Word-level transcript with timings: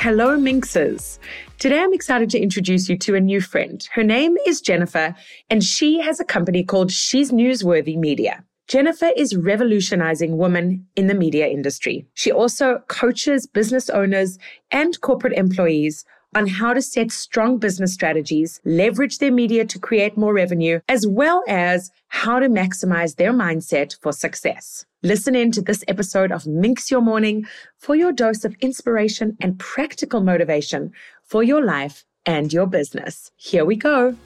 Hello, 0.00 0.38
Minxes. 0.38 1.18
Today 1.58 1.80
I'm 1.80 1.92
excited 1.92 2.30
to 2.30 2.38
introduce 2.38 2.88
you 2.88 2.96
to 2.98 3.16
a 3.16 3.20
new 3.20 3.40
friend. 3.40 3.86
Her 3.92 4.04
name 4.04 4.36
is 4.46 4.60
Jennifer, 4.60 5.12
and 5.50 5.64
she 5.64 5.98
has 6.00 6.20
a 6.20 6.24
company 6.24 6.62
called 6.62 6.92
She's 6.92 7.32
Newsworthy 7.32 7.98
Media. 7.98 8.44
Jennifer 8.68 9.10
is 9.16 9.34
revolutionizing 9.34 10.38
women 10.38 10.86
in 10.94 11.08
the 11.08 11.14
media 11.14 11.48
industry. 11.48 12.06
She 12.14 12.30
also 12.30 12.78
coaches 12.86 13.48
business 13.48 13.90
owners 13.90 14.38
and 14.70 15.00
corporate 15.00 15.32
employees 15.32 16.04
on 16.34 16.46
how 16.46 16.74
to 16.74 16.82
set 16.82 17.10
strong 17.10 17.58
business 17.58 17.94
strategies, 17.94 18.60
leverage 18.64 19.18
their 19.18 19.32
media 19.32 19.64
to 19.64 19.78
create 19.78 20.16
more 20.16 20.34
revenue, 20.34 20.80
as 20.88 21.06
well 21.06 21.42
as 21.48 21.90
how 22.08 22.38
to 22.38 22.48
maximize 22.48 23.16
their 23.16 23.32
mindset 23.32 23.96
for 24.00 24.12
success. 24.12 24.84
Listen 25.02 25.34
in 25.34 25.52
to 25.52 25.62
this 25.62 25.84
episode 25.88 26.32
of 26.32 26.46
Minx 26.46 26.90
Your 26.90 27.00
Morning 27.00 27.46
for 27.76 27.94
your 27.94 28.12
dose 28.12 28.44
of 28.44 28.56
inspiration 28.60 29.36
and 29.40 29.58
practical 29.58 30.20
motivation 30.20 30.92
for 31.22 31.42
your 31.42 31.64
life 31.64 32.04
and 32.26 32.52
your 32.52 32.66
business. 32.66 33.30
Here 33.36 33.64
we 33.64 33.76
go. 33.76 34.16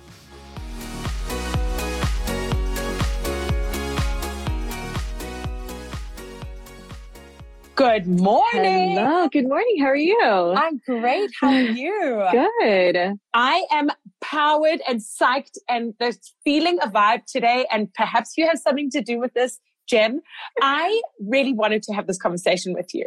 Good 7.74 8.06
morning. 8.06 8.96
Hello. 8.96 9.28
Good 9.28 9.48
morning. 9.48 9.78
How 9.80 9.86
are 9.86 9.96
you? 9.96 10.20
I'm 10.20 10.78
great. 10.86 11.30
How 11.40 11.48
are 11.48 11.60
you? 11.60 12.28
Good. 12.60 13.18
I 13.32 13.64
am 13.70 13.88
powered 14.20 14.80
and 14.86 15.00
psyched 15.00 15.56
and 15.70 15.94
there's 15.98 16.34
feeling 16.44 16.78
a 16.82 16.88
vibe 16.88 17.24
today. 17.26 17.66
And 17.70 17.92
perhaps 17.94 18.36
you 18.36 18.46
have 18.46 18.58
something 18.58 18.90
to 18.90 19.00
do 19.00 19.18
with 19.18 19.32
this 19.32 19.58
Jen, 19.88 20.20
I 20.60 21.00
really 21.20 21.52
wanted 21.52 21.82
to 21.84 21.92
have 21.92 22.06
this 22.06 22.18
conversation 22.18 22.72
with 22.74 22.94
you 22.94 23.06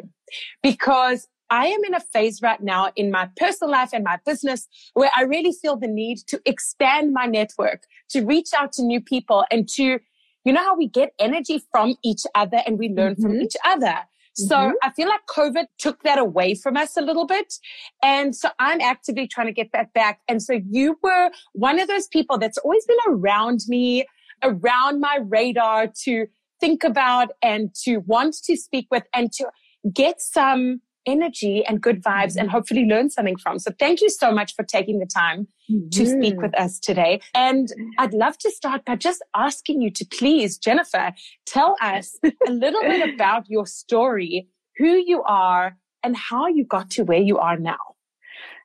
because 0.62 1.28
I 1.50 1.68
am 1.68 1.84
in 1.84 1.94
a 1.94 2.00
phase 2.00 2.42
right 2.42 2.62
now 2.62 2.92
in 2.96 3.12
my 3.12 3.30
personal 3.38 3.72
life 3.72 3.92
and 3.94 4.04
my 4.04 4.18
business 4.26 4.68
where 4.94 5.12
I 5.16 5.22
really 5.22 5.52
feel 5.52 5.78
the 5.78 5.88
need 5.88 6.20
to 6.28 6.42
expand 6.46 7.14
my 7.14 7.28
network, 7.28 7.84
to 8.10 8.26
reach 8.26 8.50
out 8.58 8.74
to 8.74 8.84
new 8.84 9.00
people 9.00 9.46
and 9.52 9.70
to, 9.70 10.00
you 10.44 10.54
know, 10.54 10.64
how 10.64 10.76
we 10.76 10.88
get 10.88 11.14
energy 11.20 11.64
from 11.72 11.96
each 12.04 12.24
other 12.34 12.62
and 12.66 12.80
we 12.80 12.90
learn 12.90 13.14
mm-hmm. 13.14 13.22
from 13.24 13.36
each 13.42 13.56
other. 13.64 14.00
So 14.36 14.56
mm-hmm. 14.56 14.74
I 14.84 14.92
feel 14.92 15.08
like 15.08 15.22
COVID 15.30 15.66
took 15.80 16.04
that 16.04 16.20
away 16.20 16.56
from 16.56 16.78
us 16.78 16.98
a 16.98 17.02
little 17.02 17.26
bit. 17.26 17.54
And 18.04 18.36
so 18.36 18.50
I'm 18.60 18.82
actively 18.82 19.28
trying 19.28 19.48
to 19.48 19.54
get 19.54 19.70
that 19.74 19.94
back. 19.94 20.20
And 20.28 20.42
so 20.42 20.60
you 20.70 20.98
were 21.02 21.32
one 21.54 21.80
of 21.80 21.88
those 21.88 22.08
people 22.08 22.38
that's 22.38 22.58
always 22.58 22.86
been 22.86 22.98
around 23.08 23.62
me, 23.68 24.06
around 24.44 25.00
my 25.00 25.20
radar 25.24 25.88
to 26.04 26.28
think 26.60 26.84
about 26.84 27.30
and 27.42 27.74
to 27.84 27.98
want 28.06 28.36
to 28.44 28.58
speak 28.58 28.88
with 28.92 29.04
and 29.14 29.32
to 29.34 29.48
get 29.94 30.22
some 30.22 30.82
energy 31.06 31.64
and 31.66 31.82
good 31.82 32.04
vibes 32.04 32.32
mm-hmm. 32.32 32.40
and 32.40 32.52
hopefully 32.52 32.86
learn 32.86 33.10
something 33.10 33.38
from. 33.38 33.60
So 33.60 33.72
thank 33.80 34.02
you 34.02 34.10
so 34.10 34.32
much 34.32 34.56
for 34.56 34.64
taking 34.64 35.00
the 35.00 35.06
time 35.06 35.48
mm-hmm. 35.72 35.90
to 35.90 36.06
speak 36.06 36.42
with 36.42 36.58
us 36.58 36.80
today. 36.80 37.22
And 37.34 37.68
I'd 37.98 38.14
love 38.14 38.38
to 38.40 38.52
start 38.52 38.86
by 38.86 38.96
just 38.96 39.24
asking 39.36 39.82
you 39.82 39.92
to 39.92 40.06
please, 40.06 40.58
Jennifer, 40.58 41.14
tell 41.46 41.76
us 41.82 42.18
a 42.24 42.52
little 42.52 42.82
bit 42.82 43.10
about 43.14 43.50
your 43.50 43.66
story, 43.66 44.48
who 44.78 44.96
you 45.06 45.24
are 45.24 45.78
and 46.04 46.16
how 46.16 46.48
you 46.48 46.66
got 46.66 46.90
to 46.92 47.04
where 47.04 47.22
you 47.22 47.38
are 47.38 47.58
now. 47.58 47.78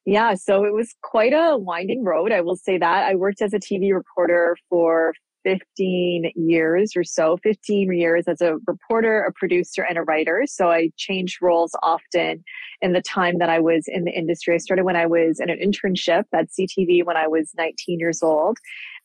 Yeah, 0.07 0.35
so 0.35 0.65
it 0.65 0.73
was 0.73 0.95
quite 1.03 1.33
a 1.33 1.57
winding 1.57 2.05
road. 2.05 2.33
I 2.33 2.41
will 2.41 2.57
say 2.57 2.79
that. 2.79 3.07
I 3.07 3.15
worked 3.15 3.43
as 3.43 3.53
a 3.53 3.59
TV 3.59 3.93
reporter 3.93 4.57
for 4.69 5.13
15 5.45 6.33
years 6.37 6.97
or 6.97 7.05
so, 7.05 7.37
15 7.43 7.93
years 7.93 8.29
as 8.29 8.41
a 8.41 8.57
reporter, 8.67 9.23
a 9.23 9.33
producer, 9.33 9.83
and 9.83 9.99
a 9.99 10.03
writer. 10.03 10.45
So 10.47 10.71
I 10.71 10.91
changed 10.97 11.43
roles 11.43 11.75
often 11.83 12.45
in 12.81 12.93
the 12.93 13.03
time 13.03 13.39
that 13.39 13.49
I 13.49 13.61
was 13.61 13.85
in 13.87 14.05
the 14.05 14.13
industry. 14.13 14.55
I 14.55 14.59
started 14.59 14.85
when 14.85 14.97
I 14.97 15.07
was 15.07 15.41
in 15.41 15.51
an 15.51 15.59
internship 15.59 16.25
at 16.35 16.49
CTV 16.51 17.05
when 17.05 17.17
I 17.17 17.27
was 17.27 17.53
19 17.57 17.99
years 17.99 18.23
old 18.23 18.59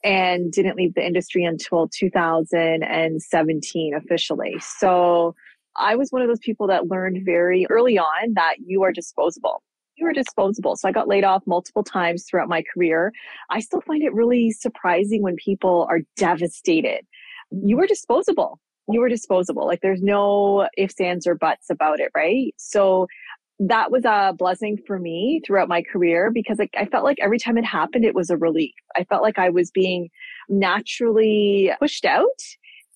and 0.04 0.52
didn't 0.52 0.78
leave 0.78 0.94
the 0.94 1.06
industry 1.06 1.44
until 1.44 1.88
2017 1.88 3.94
officially. 3.96 4.56
So 4.60 5.36
I 5.78 5.96
was 5.96 6.12
one 6.12 6.22
of 6.22 6.28
those 6.28 6.40
people 6.40 6.68
that 6.68 6.88
learned 6.88 7.26
very 7.26 7.66
early 7.70 7.98
on 7.98 8.34
that 8.36 8.56
you 8.66 8.84
are 8.84 8.92
disposable 8.92 9.64
you 9.98 10.06
were 10.06 10.14
disposable. 10.14 10.76
So 10.76 10.88
I 10.88 10.92
got 10.92 11.08
laid 11.08 11.24
off 11.24 11.44
multiple 11.46 11.84
times 11.84 12.26
throughout 12.26 12.50
my 12.50 12.64
career. 12.74 13.12
I 13.50 13.60
still 13.60 13.82
find 13.82 14.04
it 14.04 14.14
really 14.14 14.52
surprising 14.52 15.22
when 15.22 15.36
people 15.36 15.88
are 15.90 16.02
devastated. 16.18 17.06
You 17.52 17.78
were 17.78 17.88
disposable. 17.88 18.60
You 18.90 19.00
were 19.00 19.10
disposable. 19.10 19.66
Like 19.66 19.82
there's 19.82 20.02
no 20.02 20.68
ifs, 20.78 21.00
ands, 21.00 21.26
or 21.26 21.36
buts 21.36 21.70
about 21.70 22.00
it, 22.00 22.12
right? 22.16 22.54
So 22.58 23.08
that 23.60 23.90
was 23.90 24.04
a 24.04 24.34
blessing 24.38 24.78
for 24.86 25.00
me 25.00 25.42
throughout 25.46 25.70
my 25.70 25.82
career 25.82 26.30
because 26.30 26.60
like, 26.60 26.74
I 26.78 26.86
felt 26.86 27.06
like 27.06 27.18
every 27.22 27.40
time 27.40 27.58
it 27.58 27.64
happened, 27.64 28.04
it 28.04 28.14
was 28.14 28.30
a 28.30 28.38
relief. 28.38 28.74
I 28.96 29.06
felt 29.06 29.24
like 29.24 29.40
I 29.40 29.50
was 29.50 29.72
being 29.72 30.10
naturally 30.50 31.72
pushed 31.80 32.06
out 32.06 32.28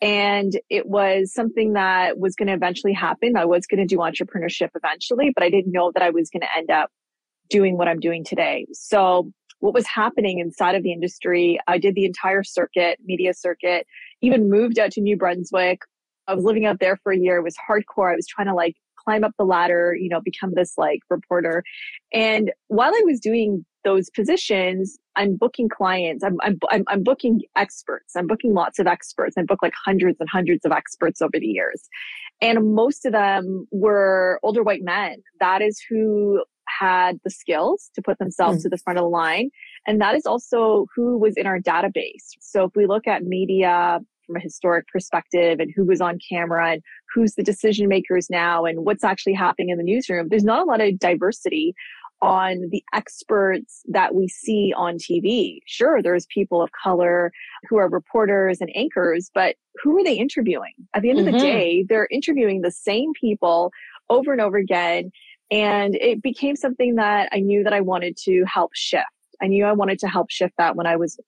and 0.02 0.60
it 0.70 0.88
was 0.88 1.34
something 1.34 1.74
that 1.74 2.20
was 2.20 2.36
going 2.36 2.48
to 2.48 2.54
eventually 2.54 2.94
happen. 2.94 3.36
I 3.36 3.46
was 3.46 3.66
going 3.68 3.80
to 3.80 3.86
do 3.86 3.98
entrepreneurship 3.98 4.70
eventually, 4.76 5.32
but 5.34 5.44
I 5.44 5.50
didn't 5.50 5.72
know 5.72 5.92
that 5.94 6.04
I 6.04 6.10
was 6.10 6.30
going 6.30 6.42
to 6.42 6.58
end 6.58 6.72
up 6.72 6.90
doing 7.50 7.78
what 7.78 7.88
I'm 7.88 8.00
doing 8.00 8.24
today. 8.24 8.66
So 8.72 9.32
what 9.60 9.74
was 9.74 9.86
happening 9.88 10.40
inside 10.40 10.76
of 10.76 10.84
the 10.84 10.94
industry, 10.94 11.60
I 11.68 11.78
did 11.78 11.96
the 11.96 12.06
entire 12.06 12.44
circuit, 12.44 13.00
media 13.04 13.34
circuit, 13.34 13.86
even 14.22 14.50
moved 14.50 14.80
out 14.80 14.92
to 14.92 15.02
New 15.02 15.18
Brunswick. 15.18 15.82
I 16.28 16.36
was 16.36 16.46
living 16.46 16.66
out 16.66 16.80
there 16.80 16.98
for 17.04 17.12
a 17.12 17.18
year. 17.18 17.38
It 17.38 17.44
was 17.44 17.56
hardcore. 17.70 18.12
I 18.12 18.16
was 18.16 18.28
trying 18.28 18.48
to 18.48 18.54
like 18.54 18.76
climb 19.04 19.24
up 19.24 19.34
the 19.38 19.46
ladder, 19.46 19.96
you 20.00 20.08
know, 20.08 20.22
become 20.22 20.54
this 20.56 20.74
like 20.78 21.00
reporter. 21.10 21.64
And 22.14 22.52
while 22.68 22.92
I 22.94 23.02
was 23.06 23.20
doing 23.20 23.66
those 23.84 24.10
positions, 24.10 24.98
I'm 25.16 25.36
booking 25.36 25.70
clients. 25.70 26.24
I'm, 26.24 26.38
I'm, 26.42 26.58
I'm, 26.70 26.84
I'm 26.88 27.04
booking 27.04 27.42
experts. 27.56 28.16
I'm 28.16 28.28
booking 28.28 28.54
lots 28.54 28.80
of 28.80 28.88
experts. 28.88 29.36
I 29.38 29.44
book 29.44 29.60
like 29.62 29.74
hundreds 29.86 30.18
and 30.20 30.30
hundreds 30.30 30.66
of 30.66 30.72
experts 30.72 31.22
over 31.22 31.40
the 31.40 31.46
years. 31.46 31.88
And 32.42 32.74
most 32.74 33.06
of 33.06 33.12
them 33.12 33.68
were 33.72 34.40
older 34.44 34.64
white 34.64 34.84
men. 34.84 35.18
That 35.40 35.62
is 35.62 35.82
who 35.90 36.44
had 36.80 37.20
the 37.24 37.30
skills 37.30 37.90
to 37.96 38.02
put 38.02 38.20
themselves 38.20 38.60
mm. 38.60 38.64
to 38.64 38.70
the 38.70 38.78
front 38.78 39.00
of 39.00 39.04
the 39.04 39.10
line. 39.10 39.50
And 39.88 40.00
that 40.02 40.16
is 40.16 40.26
also 40.26 40.86
who 40.96 41.18
was 41.18 41.36
in 41.36 41.48
our 41.48 41.60
database. 41.60 42.36
So 42.40 42.66
if 42.66 42.72
we 42.76 42.86
look 42.86 43.08
at 43.08 43.24
media 43.24 44.00
from 44.26 44.36
a 44.36 44.40
historic 44.40 44.88
perspective 44.88 45.60
and 45.60 45.72
who 45.76 45.86
was 45.86 46.02
on 46.02 46.20
camera 46.30 46.74
and 46.74 46.82
who's 47.14 47.34
the 47.34 47.44
decision 47.44 47.88
makers 47.88 48.28
now 48.30 48.64
and 48.64 48.86
what's 48.86 49.04
actually 49.04 49.34
happening 49.34 49.70
in 49.70 49.78
the 49.78 49.84
newsroom, 49.84 50.28
there's 50.30 50.44
not 50.44 50.62
a 50.62 50.70
lot 50.70 50.82
of 50.82 51.00
diversity 51.00 51.74
on 52.22 52.70
the 52.72 52.84
experts 52.94 53.82
that 53.88 54.14
we 54.14 54.28
see 54.28 54.74
on 54.76 54.98
TV. 54.98 55.60
Sure, 55.66 56.02
there's 56.02 56.26
people 56.28 56.62
of 56.62 56.70
color 56.72 57.32
who 57.70 57.78
are 57.78 57.90
reporters 57.90 58.60
and 58.62 58.70
anchors, 58.76 59.32
but 59.34 59.56
who 59.82 59.98
are 59.98 60.04
they 60.04 60.16
interviewing? 60.16 60.74
At 60.94 61.02
the 61.02 61.10
end 61.10 61.20
mm-hmm. 61.20 61.28
of 61.28 61.34
the 61.34 61.40
mm-hmm. 61.40 61.58
day, 61.58 61.86
they're 61.88 62.08
interviewing 62.12 62.62
the 62.62 62.72
same 62.72 63.14
people 63.20 63.72
over 64.10 64.32
and 64.32 64.42
over 64.42 64.58
again. 64.58 65.12
And 65.52 65.96
it 65.96 66.22
became 66.22 66.56
something 66.56 66.96
that 66.96 67.30
I 67.32 67.40
knew 67.40 67.64
that 67.64 67.74
I 67.74 67.82
wanted 67.82 68.18
to 68.26 68.44
help 68.46 68.72
shift. 68.76 69.06
I 69.42 69.48
knew 69.48 69.66
I 69.66 69.72
wanted 69.72 70.00
to 70.00 70.08
help 70.08 70.30
shift 70.30 70.54
that 70.58 70.76
when 70.76 70.86
I 70.86 70.96
was 70.96 71.20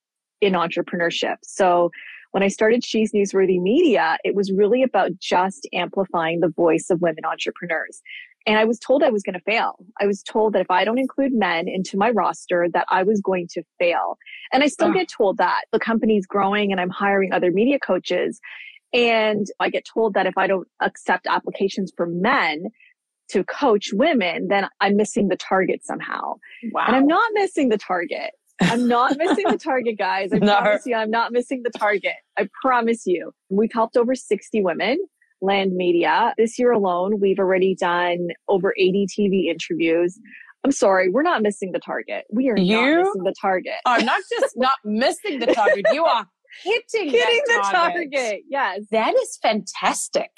in 0.42 0.54
entrepreneurship. 0.54 1.38
So 1.44 1.92
when 2.32 2.44
I 2.44 2.48
started 2.48 2.84
She's 2.84 3.12
Newsworthy 3.12 3.62
Media, 3.62 4.18
it 4.24 4.36
was 4.36 4.52
really 4.52 4.84
about 4.84 5.18
just 5.20 5.68
amplifying 5.74 6.40
the 6.40 6.50
voice 6.50 6.90
of 6.90 7.02
women 7.02 7.26
entrepreneurs. 7.26 8.02
And 8.48 8.58
I 8.58 8.66
was 8.66 8.80
told 8.80 9.04
I 9.04 9.10
was 9.10 9.22
going 9.22 9.38
to 9.38 9.42
fail. 9.42 9.76
I 10.00 10.08
was 10.08 10.24
told 10.24 10.54
that 10.54 10.62
if 10.62 10.72
I 10.72 10.84
don't 10.84 10.98
include 10.98 11.32
men 11.34 11.68
into 11.68 11.96
my 11.96 12.10
roster, 12.10 12.68
that 12.74 12.88
I 12.90 13.04
was 13.04 13.22
going 13.22 13.48
to 13.52 13.64
fail. 13.78 14.18
And 14.52 14.64
I 14.64 14.68
still 14.68 14.92
get 14.92 15.08
told 15.08 15.38
that 15.38 15.66
the 15.72 15.80
company's 15.80 16.26
growing 16.26 16.72
and 16.72 16.82
I'm 16.82 16.90
hiring 16.90 17.34
other 17.34 17.52
media 17.52 17.78
coaches. 17.78 18.40
And 18.94 19.46
I 19.60 19.70
get 19.70 19.86
told 19.86 20.16
that 20.16 20.26
if 20.26 20.38
I 20.38 20.48
don't 20.48 20.68
accept 20.82 21.28
applications 21.28 21.92
for 21.96 22.08
men 22.08 22.66
to 23.30 23.44
coach 23.44 23.90
women, 23.94 24.48
then 24.50 24.68
I'm 24.82 24.98
missing 24.98 25.28
the 25.28 25.38
target 25.38 25.86
somehow. 25.86 26.36
Wow. 26.72 26.86
And 26.88 26.96
I'm 26.96 27.08
not 27.08 27.30
missing 27.34 27.70
the 27.70 27.78
target. 27.78 28.32
I'm 28.62 28.88
not 28.88 29.18
missing 29.18 29.46
the 29.50 29.58
target, 29.58 29.98
guys. 29.98 30.32
I 30.34 30.38
no. 30.42 30.60
promise 30.62 30.86
you, 30.86 30.96
I'm 30.96 31.12
not 31.12 31.32
missing 31.32 31.64
the 31.64 31.72
target. 31.78 32.14
I 32.38 32.48
promise 32.62 33.04
you. 33.06 33.32
We've 33.50 33.72
helped 33.74 33.98
over 33.98 34.16
60 34.16 34.62
women 34.64 34.98
Land 35.42 35.74
Media. 35.74 36.34
This 36.38 36.58
year 36.60 36.72
alone, 36.72 37.20
we've 37.20 37.40
already 37.40 37.76
done 37.76 38.30
over 38.48 38.74
80 38.78 39.08
TV 39.08 39.46
interviews. 39.46 40.20
I'm 40.64 40.72
sorry, 40.72 41.10
we're 41.10 41.24
not 41.24 41.42
missing 41.42 41.72
the 41.72 41.80
target. 41.80 42.26
We 42.32 42.50
are 42.50 42.58
you 42.58 42.76
not 42.76 42.98
missing 43.00 43.24
the 43.24 43.36
target. 43.42 43.74
Are 43.86 44.02
not 44.02 44.22
just 44.30 44.54
not 44.56 44.78
missing 44.86 45.40
the 45.40 45.48
target. 45.48 45.86
You 45.92 46.06
are 46.06 46.26
hitting, 46.64 47.10
hitting 47.10 47.42
the 47.48 47.68
target. 47.72 48.10
target. 48.14 48.42
Yes. 48.48 48.82
That 48.92 49.16
is 49.16 49.40
fantastic. 49.42 50.30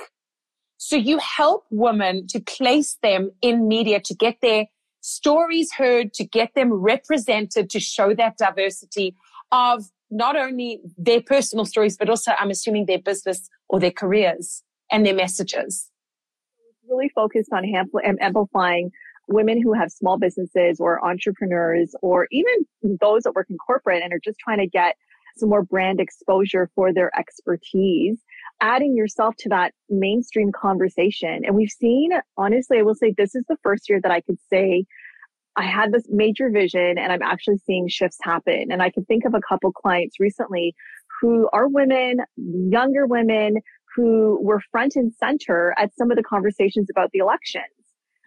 So 0.78 0.96
you 0.96 1.18
help 1.18 1.66
women 1.72 2.28
to 2.28 2.40
place 2.40 2.98
them 3.04 3.32
in 3.42 3.68
media 3.68 4.02
to 4.02 4.16
get 4.16 4.38
their 4.42 4.66
stories 5.04 5.74
heard, 5.74 6.14
to 6.14 6.24
get 6.24 6.56
them 6.56 6.72
represented, 6.74 7.70
to 7.70 7.80
show 7.80 8.14
that 8.16 8.38
diversity 8.38 9.16
of 9.52 9.84
not 10.10 10.36
only 10.36 10.80
their 10.98 11.22
personal 11.22 11.66
stories, 11.66 11.98
but 11.98 12.10
also 12.10 12.32
I'm 12.40 12.50
assuming 12.50 12.86
their 12.86 13.00
business 13.00 13.50
or 13.68 13.80
their 13.80 13.92
careers 13.92 14.64
and 14.92 15.06
their 15.06 15.14
messages. 15.14 15.90
Really 16.90 17.10
focused 17.10 17.52
on 17.52 17.66
amplifying 18.22 18.92
women 19.28 19.62
who 19.62 19.74
have 19.74 19.92
small 19.92 20.18
businesses 20.18 20.80
or 20.80 21.04
entrepreneurs 21.04 21.96
or 22.02 22.28
even 22.32 22.54
those 23.02 23.24
that 23.24 23.34
work 23.36 23.48
in 23.50 23.58
corporate 23.58 24.04
and 24.04 24.14
are 24.14 24.22
just 24.24 24.40
trying 24.40 24.60
to 24.60 24.68
get 24.68 24.96
some 25.38 25.50
more 25.50 25.64
brand 25.64 26.00
exposure 26.00 26.70
for 26.76 26.94
their 26.94 27.12
expertise, 27.18 28.20
adding 28.62 28.96
yourself 28.96 29.36
to 29.40 29.50
that 29.50 29.74
mainstream 29.90 30.52
conversation. 30.52 31.42
And 31.46 31.56
we've 31.56 31.70
seen, 31.70 32.12
honestly, 32.38 32.80
I 32.80 32.84
will 32.84 32.96
say 32.96 33.14
this 33.16 33.36
is 33.36 33.44
the 33.48 33.58
first 33.64 33.90
year 33.90 34.00
that 34.02 34.12
I 34.12 34.22
could 34.22 34.38
say 34.50 34.86
I 35.56 35.64
had 35.64 35.92
this 35.92 36.06
major 36.10 36.50
vision 36.50 36.98
and 36.98 37.12
I'm 37.12 37.22
actually 37.22 37.58
seeing 37.58 37.88
shifts 37.88 38.18
happen. 38.22 38.72
And 38.72 38.82
I 38.82 38.90
can 38.90 39.06
think 39.06 39.26
of 39.26 39.34
a 39.34 39.42
couple 39.48 39.72
clients 39.72 40.20
recently 40.20 40.74
who 41.22 41.50
are 41.54 41.68
women, 41.68 42.18
younger 42.38 43.06
women 43.06 43.58
who 43.96 44.40
were 44.42 44.62
front 44.72 44.96
and 44.96 45.14
center 45.14 45.76
at 45.78 45.96
some 45.96 46.10
of 46.10 46.18
the 46.18 46.24
conversations 46.24 46.90
about 46.90 47.12
the 47.12 47.20
elections. 47.20 47.66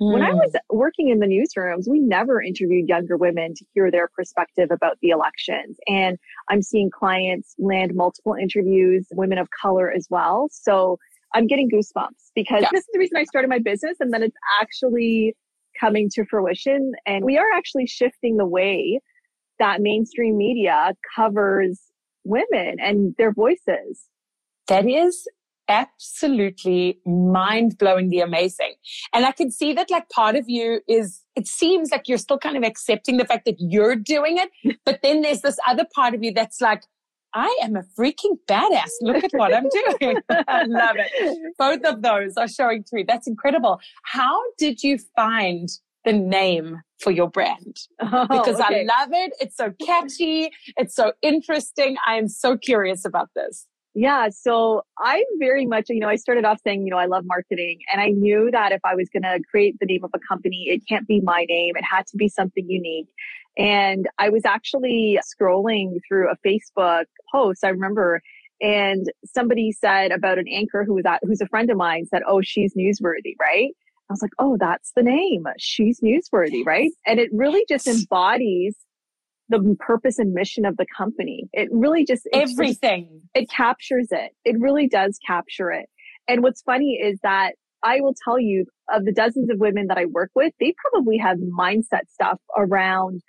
Mm. 0.01 0.13
When 0.13 0.23
I 0.23 0.33
was 0.33 0.53
hmm. 0.53 0.77
working 0.77 1.09
in 1.09 1.21
the 1.21 1.27
newsrooms, 1.27 1.89
we 1.89 2.01
never 2.01 2.43
interviewed 2.43 2.89
younger 2.89 3.17
women 3.17 3.55
to 3.55 3.65
hear 3.73 3.91
their 3.91 4.09
perspective 4.15 4.71
about 4.71 4.99
the 5.01 5.09
elections. 5.09 5.79
And 5.87 6.19
I'm 6.51 6.63
seeing 6.63 6.91
clients 6.91 7.55
land 7.59 7.95
multiple 7.95 8.35
interviews, 8.35 9.07
women 9.13 9.39
of 9.39 9.49
color 9.59 9.91
as 9.91 10.07
well. 10.11 10.49
So 10.51 10.99
I'm 11.35 11.47
getting 11.47 11.71
goosebumps 11.71 12.31
because 12.35 12.63
yeah. 12.63 12.69
this 12.73 12.81
is 12.81 12.89
the 12.93 12.99
reason 12.99 13.17
I 13.17 13.25
started 13.25 13.49
my 13.49 13.59
business. 13.59 13.97
And 14.01 14.13
then 14.13 14.23
it's 14.23 14.37
actually 14.61 15.35
coming 15.81 16.11
to 16.15 16.25
fruition. 16.27 16.93
And 17.07 17.25
we 17.25 17.39
are 17.39 17.47
actually 17.55 17.87
shifting 17.87 18.37
the 18.37 18.47
way 18.47 19.01
that 19.59 19.81
mainstream 19.81 20.37
media 20.37 20.93
covers 21.15 21.81
women 22.25 22.77
and 22.81 23.15
their 23.17 23.33
voices. 23.33 24.05
That 24.69 24.87
is 24.89 25.27
absolutely 25.69 27.01
mind 27.05 27.79
blowingly 27.79 28.23
amazing. 28.23 28.75
And 29.13 29.25
I 29.25 29.33
can 29.33 29.51
see 29.51 29.73
that 29.75 29.91
like 29.91 30.09
part 30.09 30.37
of 30.37 30.49
you 30.49 30.81
is, 30.89 31.23
it 31.35 31.47
seems 31.47 31.91
like 31.91 32.09
you're 32.09 32.19
still 32.19 32.39
kind 32.39 32.57
of 32.57 32.63
accepting 32.63 33.17
the 33.17 33.25
fact 33.25 33.45
that 33.47 33.57
you're 33.59 33.97
doing 33.97 34.39
it. 34.39 34.79
But 34.85 35.01
then 35.03 35.23
there's 35.23 35.41
this 35.41 35.59
other 35.67 35.85
part 35.95 36.15
of 36.15 36.23
you 36.23 36.33
that's 36.33 36.61
like, 36.61 36.85
I 37.35 37.55
am 37.63 37.77
a 37.77 37.83
freaking 37.99 38.39
badass. 38.49 38.91
Look 39.03 39.23
at 39.23 39.31
what 39.33 39.55
I'm 39.55 39.69
doing. 39.69 40.17
I 40.49 40.65
love 40.65 40.97
it. 40.99 41.55
Both 41.59 41.85
of 41.85 42.03
those 42.03 42.37
are 42.37 42.49
showing 42.49 42.85
through. 42.85 43.05
That's 43.05 43.27
incredible. 43.27 43.81
How 44.05 44.41
did 44.57 44.83
you 44.83 44.99
find 45.15 45.69
the 46.05 46.13
name 46.13 46.81
for 47.01 47.11
your 47.11 47.29
brand? 47.29 47.77
Oh, 48.01 48.27
because 48.29 48.61
okay. 48.61 48.87
I 48.89 49.01
love 49.01 49.11
it. 49.13 49.33
It's 49.41 49.57
so 49.57 49.73
catchy. 49.85 50.51
It's 50.77 50.95
so 50.95 51.13
interesting. 51.21 51.97
I 52.07 52.15
am 52.15 52.29
so 52.29 52.57
curious 52.57 53.05
about 53.05 53.31
this. 53.35 53.67
Yeah. 53.99 54.29
So 54.29 54.83
I'm 54.99 55.25
very 55.39 55.65
much, 55.65 55.87
you 55.89 56.01
know, 56.01 56.09
I 56.09 56.17
started 56.17 56.45
off 56.45 56.61
saying, 56.63 56.85
you 56.85 56.91
know, 56.91 56.99
I 56.99 57.07
love 57.07 57.25
marketing 57.25 57.79
and 57.91 57.99
I 57.99 58.09
knew 58.11 58.51
that 58.53 58.71
if 58.73 58.81
I 58.85 58.95
was 58.95 59.09
going 59.09 59.23
to 59.23 59.41
create 59.51 59.77
the 59.81 59.87
name 59.87 60.05
of 60.05 60.11
a 60.15 60.19
company, 60.29 60.67
it 60.69 60.83
can't 60.87 61.09
be 61.09 61.23
my 61.23 61.47
name. 61.49 61.77
It 61.77 61.85
had 61.91 62.07
to 62.09 62.17
be 62.19 62.29
something 62.29 62.69
unique. 62.69 63.09
And 63.57 64.07
I 64.19 64.29
was 64.29 64.45
actually 64.45 65.19
scrolling 65.25 65.97
through 66.07 66.31
a 66.31 66.37
Facebook 66.47 67.07
post. 67.33 67.65
I 67.65 67.69
remember 67.69 68.21
and 68.61 69.11
somebody 69.25 69.73
said 69.73 70.13
about 70.13 70.39
an 70.39 70.49
anchor 70.49 70.85
who 70.85 70.95
was 70.95 71.07
at, 71.07 71.21
who's 71.23 71.41
a 71.41 71.47
friend 71.47 71.71
of 71.71 71.79
mine 71.79 72.05
said, 72.05 72.21
Oh, 72.29 72.43
she's 72.43 72.75
newsworthy, 72.75 73.35
right? 73.41 73.71
I 74.11 74.13
was 74.13 74.21
like, 74.21 74.33
Oh, 74.39 74.59
that's 74.61 74.93
the 74.95 75.03
name. 75.03 75.47
She's 75.57 76.01
newsworthy, 76.01 76.67
right? 76.67 76.91
And 77.07 77.19
it 77.19 77.31
really 77.33 77.65
just 77.67 77.87
embodies 77.87 78.77
the 79.49 79.77
purpose 79.79 80.19
and 80.19 80.33
mission 80.33 80.65
of 80.65 80.77
the 80.77 80.87
company. 80.97 81.49
It 81.53 81.69
really 81.71 82.05
just 82.05 82.29
everything. 82.33 83.09
Just, 83.13 83.45
it 83.45 83.51
captures 83.51 84.09
it. 84.11 84.33
It 84.45 84.59
really 84.59 84.89
does 84.89 85.19
capture 85.27 85.71
it. 85.71 85.87
And 86.29 86.43
what's 86.43 86.63
funny 86.63 86.99
is 87.03 87.19
that 87.23 87.53
I 87.83 88.01
will 88.01 88.15
tell 88.25 88.41
you 88.41 88.65
of 88.93 89.05
the 89.05 89.13
dozens 89.13 89.51
of 89.51 89.59
women 89.59 89.87
that 89.89 89.99
I 89.99 90.07
work 90.07 90.31
with, 90.35 90.53
they 90.59 90.75
probably 90.91 91.19
have 91.19 91.39
mindset 91.39 92.09
stuff 92.09 92.41
around 92.57 93.23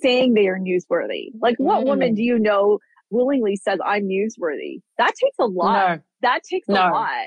saying 0.00 0.34
they 0.34 0.48
are 0.48 0.58
newsworthy. 0.58 1.28
Like 1.40 1.56
what 1.58 1.82
mm. 1.82 1.86
woman 1.86 2.14
do 2.14 2.22
you 2.22 2.38
know 2.38 2.78
willingly 3.10 3.56
says 3.56 3.78
I'm 3.84 4.08
newsworthy? 4.08 4.80
That 4.98 5.12
takes 5.20 5.36
a 5.38 5.46
lot. 5.46 5.88
No. 5.88 6.02
That 6.22 6.40
takes 6.50 6.68
no. 6.68 6.74
a 6.74 6.90
lot. 6.90 7.26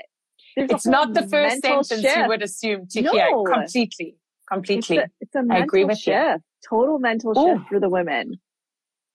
There's 0.56 0.70
it's 0.70 0.86
not 0.86 1.14
the 1.14 1.26
first 1.28 1.62
sentence 1.62 1.88
shift. 1.88 2.16
you 2.16 2.28
would 2.28 2.42
assume 2.42 2.86
to 2.90 3.02
no. 3.02 3.12
hear 3.12 3.28
completely. 3.46 4.16
Completely. 4.50 4.98
It's 4.98 5.34
a, 5.34 5.40
it's 5.40 5.50
a 5.50 5.54
I 5.54 5.58
agree 5.58 5.84
with 5.84 5.98
shift. 5.98 6.08
You 6.08 6.49
total 6.68 6.98
mental 6.98 7.38
Ooh. 7.38 7.56
shift 7.58 7.68
for 7.68 7.80
the 7.80 7.88
women. 7.88 8.40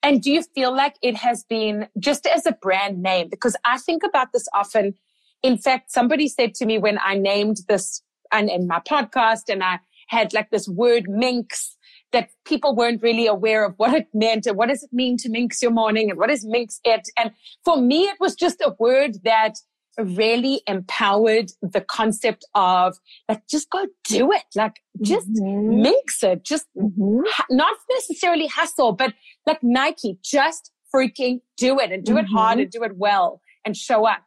And 0.03 0.21
do 0.21 0.31
you 0.31 0.43
feel 0.43 0.75
like 0.75 0.97
it 1.01 1.15
has 1.15 1.43
been 1.43 1.87
just 1.99 2.27
as 2.27 2.45
a 2.45 2.51
brand 2.51 3.01
name? 3.01 3.27
Because 3.29 3.55
I 3.65 3.79
think 3.79 4.03
about 4.03 4.33
this 4.33 4.47
often. 4.53 4.93
In 5.41 5.57
fact, 5.57 5.91
somebody 5.91 6.27
said 6.27 6.53
to 6.55 6.65
me 6.65 6.77
when 6.77 6.99
I 7.03 7.15
named 7.15 7.57
this 7.67 8.03
and 8.31 8.49
in 8.49 8.67
my 8.67 8.79
podcast 8.79 9.49
and 9.49 9.63
I 9.63 9.79
had 10.07 10.33
like 10.33 10.51
this 10.51 10.67
word 10.67 11.05
minx 11.07 11.75
that 12.11 12.29
people 12.45 12.75
weren't 12.75 13.01
really 13.01 13.27
aware 13.27 13.65
of 13.65 13.73
what 13.77 13.93
it 13.93 14.07
meant 14.13 14.45
and 14.45 14.57
what 14.57 14.69
does 14.69 14.83
it 14.83 14.93
mean 14.93 15.17
to 15.17 15.29
minx 15.29 15.61
your 15.61 15.71
morning 15.71 16.09
and 16.09 16.19
what 16.19 16.29
is 16.29 16.45
minx 16.45 16.79
it. 16.83 17.09
And 17.17 17.31
for 17.63 17.81
me, 17.81 18.03
it 18.03 18.17
was 18.19 18.35
just 18.35 18.61
a 18.61 18.75
word 18.79 19.17
that 19.23 19.55
really 19.97 20.61
empowered 20.67 21.51
the 21.61 21.81
concept 21.81 22.45
of 22.53 22.97
like 23.29 23.47
just 23.47 23.69
go 23.69 23.85
do 24.03 24.31
it 24.31 24.43
like 24.55 24.81
just 25.01 25.31
mm-hmm. 25.31 25.81
mix 25.81 26.23
it 26.23 26.43
just 26.43 26.65
mm-hmm. 26.77 27.19
ha- 27.27 27.45
not 27.49 27.75
necessarily 27.91 28.47
hustle 28.47 28.91
but 28.91 29.13
like 29.45 29.61
nike 29.63 30.17
just 30.23 30.71
freaking 30.93 31.39
do 31.57 31.79
it 31.79 31.91
and 31.91 32.03
do 32.03 32.13
mm-hmm. 32.13 32.25
it 32.25 32.27
hard 32.27 32.59
and 32.59 32.71
do 32.71 32.83
it 32.83 32.97
well 32.97 33.41
and 33.65 33.77
show 33.77 34.05
up 34.05 34.23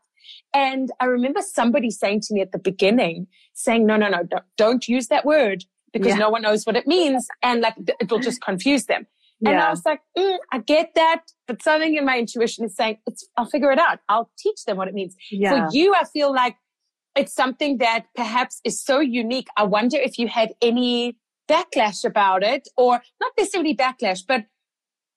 and 0.55 0.91
i 1.01 1.05
remember 1.05 1.41
somebody 1.43 1.91
saying 1.91 2.21
to 2.21 2.33
me 2.33 2.41
at 2.41 2.53
the 2.53 2.59
beginning 2.59 3.27
saying 3.55 3.85
no 3.87 3.97
no 3.97 4.09
no 4.09 4.23
don't, 4.23 4.45
don't 4.57 4.89
use 4.89 5.09
that 5.09 5.25
word 5.25 5.65
because 5.93 6.09
yeah. 6.09 6.17
no 6.17 6.31
one 6.31 6.43
knows 6.43 6.65
what 6.65 6.77
it 6.77 6.87
means 6.87 7.29
and 7.43 7.61
like 7.61 7.75
it 8.01 8.11
will 8.11 8.19
just 8.19 8.41
confuse 8.41 8.87
them 8.87 9.07
and 9.45 9.55
yeah. 9.55 9.67
I 9.67 9.71
was 9.71 9.83
like, 9.85 10.01
mm, 10.17 10.37
I 10.53 10.59
get 10.59 10.91
that, 10.97 11.23
but 11.47 11.63
something 11.63 11.97
in 11.97 12.05
my 12.05 12.19
intuition 12.19 12.65
is 12.65 12.75
saying, 12.75 12.99
it's, 13.07 13.27
I'll 13.37 13.47
figure 13.47 13.71
it 13.71 13.79
out. 13.79 14.01
I'll 14.09 14.31
teach 14.39 14.65
them 14.65 14.77
what 14.77 14.89
it 14.89 14.95
means. 14.95 15.15
Yeah. 15.31 15.69
For 15.69 15.77
you, 15.77 15.95
I 15.95 16.05
feel 16.05 16.33
like 16.33 16.57
it's 17.15 17.33
something 17.33 17.79
that 17.79 18.07
perhaps 18.17 18.61
is 18.65 18.83
so 18.83 19.01
unique. 19.01 19.47
I 19.57 19.65
wonder 19.65 19.97
if 19.97 20.19
you 20.19 20.29
had 20.29 20.55
any 20.61 21.17
backlash 21.49 22.05
about 22.05 22.43
it 22.43 22.69
or 22.77 23.01
not 23.21 23.33
necessarily 23.39 23.77
backlash, 23.77 24.23
but 24.27 24.45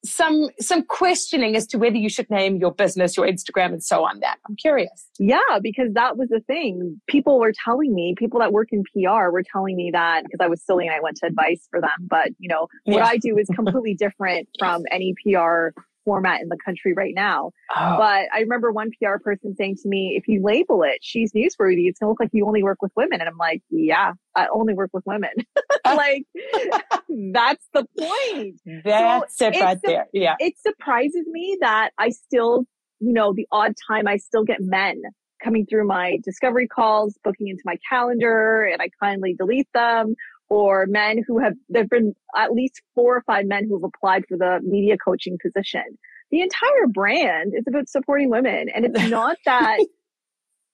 some 0.04 0.50
some 0.60 0.84
questioning 0.84 1.56
as 1.56 1.68
to 1.68 1.78
whether 1.78 1.96
you 1.96 2.10
should 2.10 2.30
name 2.30 2.58
your 2.58 2.74
business, 2.74 3.16
your 3.16 3.28
Instagram, 3.28 3.68
and 3.68 3.84
so 3.84 4.04
on. 4.04 4.20
That 4.20 4.38
I'm 4.48 4.56
curious. 4.56 5.10
Yeah, 5.20 5.40
because 5.62 5.94
that 5.94 6.18
was 6.18 6.30
the 6.30 6.40
thing. 6.42 7.00
People 7.08 7.40
were 7.40 7.54
telling 7.66 7.94
me, 7.94 8.16
people 8.18 8.40
that 8.40 8.52
work 8.52 8.70
in 8.72 8.84
PR 8.84 9.30
were 9.30 9.44
telling 9.44 9.76
me 9.76 9.92
that 9.92 10.24
because 10.24 10.40
I 10.44 10.48
was 10.48 10.62
silly 10.64 10.88
and 10.88 10.96
I 10.96 11.00
went 11.02 11.18
to 11.18 11.28
advice 11.28 11.68
for 11.70 11.80
them. 11.80 11.90
But 12.02 12.30
you 12.40 12.50
know, 12.50 12.68
what 12.86 12.98
yeah. 12.98 13.06
I 13.06 13.18
do 13.18 13.38
is 13.38 13.48
completely 13.56 13.94
different 13.94 14.50
from 14.58 14.84
any 14.92 15.14
PR 15.24 15.70
format 16.12 16.42
in 16.42 16.50
the 16.50 16.58
country 16.58 16.92
right 16.94 17.14
now. 17.16 17.52
Oh. 17.74 17.96
But 17.98 18.28
I 18.34 18.42
remember 18.42 18.70
one 18.70 18.92
PR 19.02 19.18
person 19.24 19.56
saying 19.56 19.78
to 19.84 19.88
me, 19.88 20.16
if 20.18 20.28
you 20.28 20.42
label 20.44 20.84
it, 20.84 20.98
she's 21.02 21.32
newsworthy, 21.32 21.88
it's 21.88 22.00
going 22.00 22.08
to 22.08 22.08
look 22.10 22.20
like 22.20 22.32
you 22.34 22.46
only 22.46 22.64
work 22.64 22.82
with 22.82 22.92
women. 22.98 23.22
And 23.22 23.30
I'm 23.30 23.38
like, 23.38 23.62
yeah, 23.70 24.12
I 24.36 24.48
only 24.54 24.74
work 24.74 24.90
with 24.94 25.06
women. 25.06 25.32
Oh. 25.84 25.96
like, 25.96 26.26
that's 27.34 27.66
the 27.74 27.86
point. 27.98 28.62
That's 28.86 29.36
so 29.36 29.48
it 29.48 29.60
right 29.60 29.80
there. 29.84 30.06
Yeah. 30.14 30.36
It 30.40 30.54
surprises 30.60 31.26
me 31.26 31.58
that 31.62 31.90
I 31.98 32.10
still, 32.10 32.66
you 33.00 33.14
know, 33.14 33.34
the 33.34 33.48
odd 33.52 33.74
time 33.88 34.08
I 34.08 34.18
still 34.18 34.44
get 34.44 34.58
men 34.62 35.02
coming 35.44 35.66
through 35.66 35.88
my 35.88 36.20
discovery 36.24 36.68
calls, 36.68 37.18
booking 37.24 37.48
into 37.48 37.64
my 37.66 37.78
calendar, 37.90 38.64
and 38.64 38.80
I 38.80 38.90
kindly 39.02 39.34
delete 39.34 39.70
them 39.74 40.16
or 40.52 40.86
men 40.86 41.24
who 41.26 41.40
have, 41.40 41.54
there 41.70 41.84
have 41.84 41.90
been 41.90 42.14
at 42.36 42.52
least 42.52 42.82
four 42.94 43.16
or 43.16 43.22
five 43.22 43.46
men 43.46 43.66
who 43.70 43.76
have 43.76 43.86
applied 43.86 44.26
for 44.28 44.38
the 44.38 44.60
media 44.62 44.98
coaching 44.98 45.38
position. 45.42 45.82
The 46.30 46.42
entire 46.42 46.88
brand 46.90 47.54
is 47.56 47.64
about 47.70 47.88
supporting 47.88 48.30
women. 48.30 48.68
And 48.76 48.84
it's 48.84 49.02
not 49.10 49.38
that, 49.46 49.80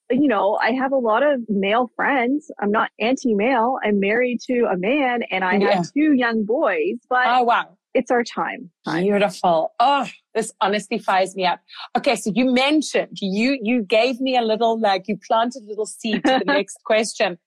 you 0.10 0.27
know, 0.27 0.57
I 0.60 0.72
have 0.72 0.91
a 0.91 0.98
lot 0.98 1.22
of 1.22 1.41
male 1.48 1.91
friends. 1.96 2.50
I'm 2.60 2.72
not 2.72 2.89
anti 3.00 3.36
male. 3.36 3.77
I'm 3.84 4.00
married 4.00 4.39
to 4.48 4.65
a 4.65 4.75
man 4.75 5.22
and 5.29 5.43
I 5.43 5.57
yeah. 5.57 5.75
have 5.75 5.93
two 5.93 6.13
young 6.13 6.43
boys, 6.43 6.96
but 7.07 7.27
oh, 7.27 7.43
wow. 7.43 7.77
it's 7.93 8.10
our 8.10 8.24
time. 8.24 8.72
Beautiful. 8.88 9.75
Oh, 9.79 10.07
This 10.34 10.51
honestly 10.60 10.98
fires 10.98 11.36
me 11.36 11.46
up. 11.46 11.60
Okay. 11.96 12.15
So 12.15 12.31
you 12.34 12.51
mentioned 12.51 13.19
you, 13.22 13.60
you 13.62 13.84
gave 13.84 14.19
me 14.19 14.36
a 14.38 14.41
little, 14.41 14.79
like 14.79 15.03
you 15.07 15.19
planted 15.27 15.65
a 15.65 15.67
little 15.67 15.86
seed 15.86 16.24
to 16.25 16.39
the 16.39 16.46
next 16.51 16.79
question. 16.84 17.38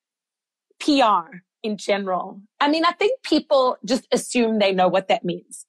PR 0.79 1.41
in 1.63 1.77
general. 1.77 2.41
I 2.61 2.69
mean, 2.69 2.85
I 2.85 2.93
think 2.93 3.23
people 3.23 3.77
just 3.85 4.07
assume 4.13 4.59
they 4.59 4.73
know 4.73 4.89
what 4.89 5.09
that 5.09 5.25
means. 5.25 5.67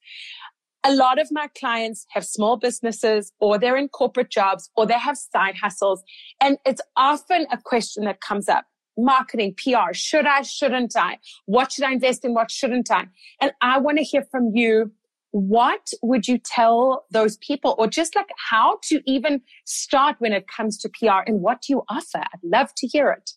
A 0.84 0.92
lot 0.92 1.20
of 1.20 1.28
my 1.30 1.48
clients 1.58 2.06
have 2.10 2.24
small 2.24 2.56
businesses 2.56 3.32
or 3.38 3.58
they're 3.58 3.76
in 3.76 3.88
corporate 3.88 4.30
jobs 4.30 4.68
or 4.76 4.84
they 4.84 4.98
have 4.98 5.16
side 5.16 5.54
hustles. 5.56 6.02
And 6.40 6.58
it's 6.66 6.80
often 6.96 7.46
a 7.52 7.58
question 7.58 8.04
that 8.04 8.20
comes 8.20 8.48
up. 8.48 8.64
Marketing, 8.98 9.54
PR, 9.56 9.92
should 9.94 10.26
I, 10.26 10.42
shouldn't 10.42 10.94
I? 10.96 11.18
What 11.46 11.72
should 11.72 11.84
I 11.84 11.92
invest 11.92 12.24
in? 12.24 12.34
What 12.34 12.50
shouldn't 12.50 12.90
I? 12.90 13.06
And 13.40 13.52
I 13.62 13.78
want 13.78 13.98
to 13.98 14.04
hear 14.04 14.24
from 14.30 14.50
you. 14.54 14.92
What 15.30 15.92
would 16.02 16.28
you 16.28 16.36
tell 16.36 17.06
those 17.10 17.38
people 17.38 17.74
or 17.78 17.86
just 17.86 18.14
like 18.14 18.28
how 18.50 18.78
to 18.88 19.00
even 19.06 19.40
start 19.64 20.16
when 20.18 20.34
it 20.34 20.46
comes 20.46 20.76
to 20.78 20.90
PR 20.90 21.20
and 21.26 21.40
what 21.40 21.62
do 21.62 21.72
you 21.72 21.82
offer? 21.88 22.18
I'd 22.18 22.40
love 22.42 22.74
to 22.76 22.86
hear 22.86 23.08
it. 23.08 23.30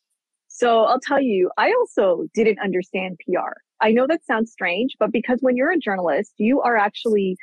So 0.58 0.86
I'll 0.86 1.02
tell 1.02 1.22
you, 1.22 1.52
I 1.58 1.74
also 1.78 2.24
didn't 2.34 2.60
understand 2.64 3.20
PR. 3.28 3.52
I 3.82 3.92
know 3.92 4.08
that 4.08 4.26
sounds 4.26 4.54
strange, 4.54 4.94
but 4.98 5.12
because 5.12 5.40
when 5.42 5.58
you're 5.58 5.72
a 5.72 5.78
journalist, 5.78 6.32
you 6.38 6.62
are 6.62 6.78
actually, 6.78 7.36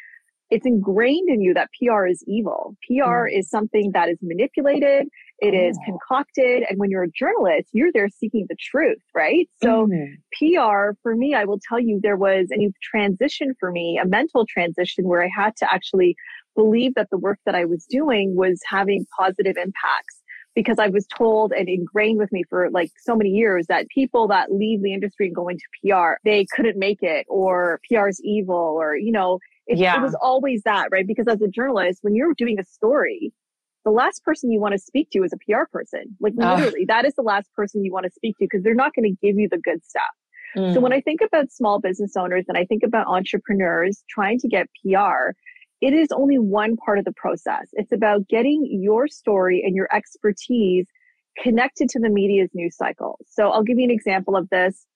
it's 0.49 0.65
ingrained 0.65 1.29
in 1.29 1.43
you 1.43 1.53
that 1.53 1.69
PR 1.79 2.07
is 2.07 2.25
evil. 2.27 2.75
PR 2.89 3.29
mm. 3.29 3.39
is 3.39 3.51
something 3.51 3.91
that 3.93 4.09
is 4.09 4.17
manipulated, 4.23 5.09
it 5.41 5.55
oh. 5.55 5.69
is 5.69 5.79
concocted. 5.85 6.65
And 6.71 6.79
when 6.79 6.91
you're 6.91 7.03
a 7.03 7.11
journalist, 7.11 7.69
you're 7.75 7.93
there 7.93 8.09
seeking 8.09 8.47
the 8.49 8.57
truth, 8.59 9.03
right? 9.15 9.47
So 9.63 9.89
mm. 9.89 10.07
PR 10.33 10.97
for 11.03 11.15
me, 11.15 11.35
I 11.35 11.45
will 11.45 11.61
tell 11.69 11.79
you, 11.79 12.01
there 12.03 12.17
was 12.17 12.47
a 12.51 12.57
new 12.57 12.73
transition 12.83 13.53
for 13.61 13.71
me, 13.71 14.01
a 14.03 14.07
mental 14.07 14.47
transition 14.47 15.07
where 15.07 15.23
I 15.23 15.29
had 15.37 15.55
to 15.57 15.71
actually 15.71 16.17
believe 16.57 16.95
that 16.95 17.09
the 17.11 17.19
work 17.19 17.41
that 17.45 17.55
I 17.55 17.67
was 17.67 17.85
doing 17.91 18.37
was 18.37 18.59
having 18.71 19.05
positive 19.19 19.57
impacts 19.59 20.22
because 20.55 20.79
I 20.79 20.89
was 20.89 21.07
told 21.07 21.53
and 21.53 21.69
ingrained 21.69 22.19
with 22.19 22.31
me 22.33 22.43
for 22.49 22.71
like 22.71 22.91
so 23.03 23.17
many 23.17 23.31
years 23.31 23.67
that 23.69 23.89
people 23.89 24.29
that 24.29 24.53
leave 24.53 24.83
the 24.83 24.93
industry 24.93 25.27
and 25.27 25.35
go 25.35 25.49
into 25.49 25.65
PR, 25.83 26.15
they 26.25 26.47
couldn't 26.55 26.79
make 26.79 27.03
it 27.03 27.27
or 27.29 27.81
PR 27.89 28.09
is 28.09 28.21
evil 28.23 28.77
or, 28.79 28.97
you 28.97 29.13
know, 29.13 29.39
it, 29.67 29.79
yeah. 29.79 29.97
it 29.97 30.03
was 30.03 30.15
always 30.21 30.63
that, 30.65 30.89
right? 30.91 31.07
Because 31.07 31.29
as 31.29 31.41
a 31.41 31.49
journalist, 31.49 32.01
when 32.03 32.15
you're 32.15 32.35
doing 32.35 32.59
a 32.59 32.65
story, 32.65 33.33
the 33.85 33.91
last 33.91 34.23
person 34.25 34.53
you 34.53 34.61
want 34.61 34.73
to 34.73 34.79
speak 34.79 35.11
to 35.11 35.23
is 35.23 35.33
a 35.33 35.37
PR 35.39 35.65
person. 35.71 36.17
Like 36.21 36.35
literally, 36.37 36.85
that 36.87 37.05
is 37.05 37.15
the 37.15 37.23
last 37.23 37.53
person 37.55 37.85
you 37.85 37.93
want 37.93 38.05
to 38.05 38.11
speak 38.11 38.37
to 38.39 38.45
because 38.45 38.63
they're 38.63 38.75
not 38.75 38.95
going 38.95 39.05
to 39.05 39.27
give 39.27 39.39
you 39.39 39.49
the 39.49 39.59
good 39.59 39.85
stuff. 39.85 40.03
Mm. 40.57 40.75
So 40.75 40.81
when 40.81 40.93
I 40.93 41.01
think 41.01 41.21
about 41.21 41.51
small 41.51 41.81
business 41.81 42.17
owners 42.17 42.45
and 42.49 42.59
I 42.59 42.65
think 42.65 42.83
about 42.83 43.07
entrepreneurs 43.07 44.05
trying 44.09 44.39
to 44.41 44.49
get 44.49 44.69
PR, 44.85 45.33
it 45.83 45.93
is 45.93 46.09
only 46.13 46.39
one 46.39 46.77
part 46.77 47.01
of 47.01 47.05
the 47.05 47.13
process. 47.13 47.67
It's 47.73 47.91
about 47.91 48.29
getting 48.29 48.67
your 48.71 49.09
story 49.09 49.63
and 49.67 49.75
your 49.75 49.89
expertise 49.93 50.87
connected 51.43 51.89
to 51.91 51.99
the 51.99 52.09
media's 52.09 52.51
news 52.55 52.77
cycle. 52.77 53.19
So 53.29 53.51
I'll 53.51 53.65
give 53.65 53.79
you 53.79 53.85
an 53.85 53.91
example 53.91 54.37
of 54.37 54.49
this. 54.49 54.87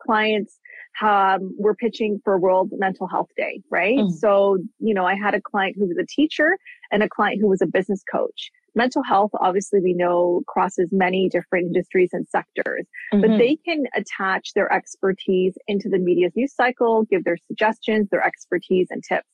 Clients 0.00 0.60
um, 1.02 1.56
were 1.58 1.74
pitching 1.74 2.20
for 2.22 2.38
World 2.38 2.70
Mental 2.78 3.08
Health 3.08 3.30
Day, 3.36 3.60
right? 3.72 3.98
Mm. 3.98 4.12
So, 4.12 4.58
you 4.78 4.94
know, 4.94 5.04
I 5.04 5.16
had 5.16 5.34
a 5.34 5.40
client 5.40 5.74
who 5.76 5.86
was 5.88 5.98
a 5.98 6.06
teacher 6.06 6.56
and 6.92 7.02
a 7.02 7.08
client 7.08 7.40
who 7.40 7.48
was 7.48 7.60
a 7.60 7.66
business 7.66 8.04
coach. 8.10 8.50
Mental 8.76 9.02
health, 9.02 9.30
obviously, 9.40 9.80
we 9.80 9.94
know 9.94 10.42
crosses 10.46 10.90
many 10.92 11.28
different 11.28 11.66
industries 11.66 12.10
and 12.12 12.28
sectors, 12.28 12.86
mm-hmm. 13.12 13.20
but 13.22 13.38
they 13.38 13.56
can 13.64 13.86
attach 13.96 14.52
their 14.54 14.72
expertise 14.72 15.54
into 15.66 15.88
the 15.88 15.98
media's 15.98 16.32
news 16.36 16.54
cycle, 16.54 17.02
give 17.04 17.24
their 17.24 17.38
suggestions, 17.48 18.08
their 18.10 18.22
expertise 18.22 18.88
and 18.90 19.02
tips. 19.02 19.26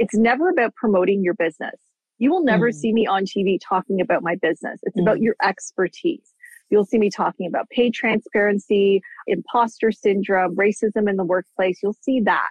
It's 0.00 0.16
never 0.16 0.48
about 0.48 0.74
promoting 0.74 1.22
your 1.22 1.34
business. 1.34 1.76
You 2.18 2.30
will 2.30 2.42
never 2.42 2.70
mm. 2.70 2.74
see 2.74 2.92
me 2.92 3.06
on 3.06 3.24
TV 3.24 3.58
talking 3.62 4.00
about 4.00 4.22
my 4.22 4.34
business. 4.40 4.80
It's 4.82 4.96
mm. 4.96 5.02
about 5.02 5.20
your 5.20 5.36
expertise. 5.42 6.32
You'll 6.70 6.86
see 6.86 6.98
me 6.98 7.10
talking 7.10 7.46
about 7.46 7.68
pay 7.68 7.90
transparency, 7.90 9.02
imposter 9.26 9.92
syndrome, 9.92 10.56
racism 10.56 11.08
in 11.08 11.16
the 11.16 11.24
workplace. 11.24 11.80
You'll 11.82 11.96
see 12.00 12.20
that. 12.20 12.48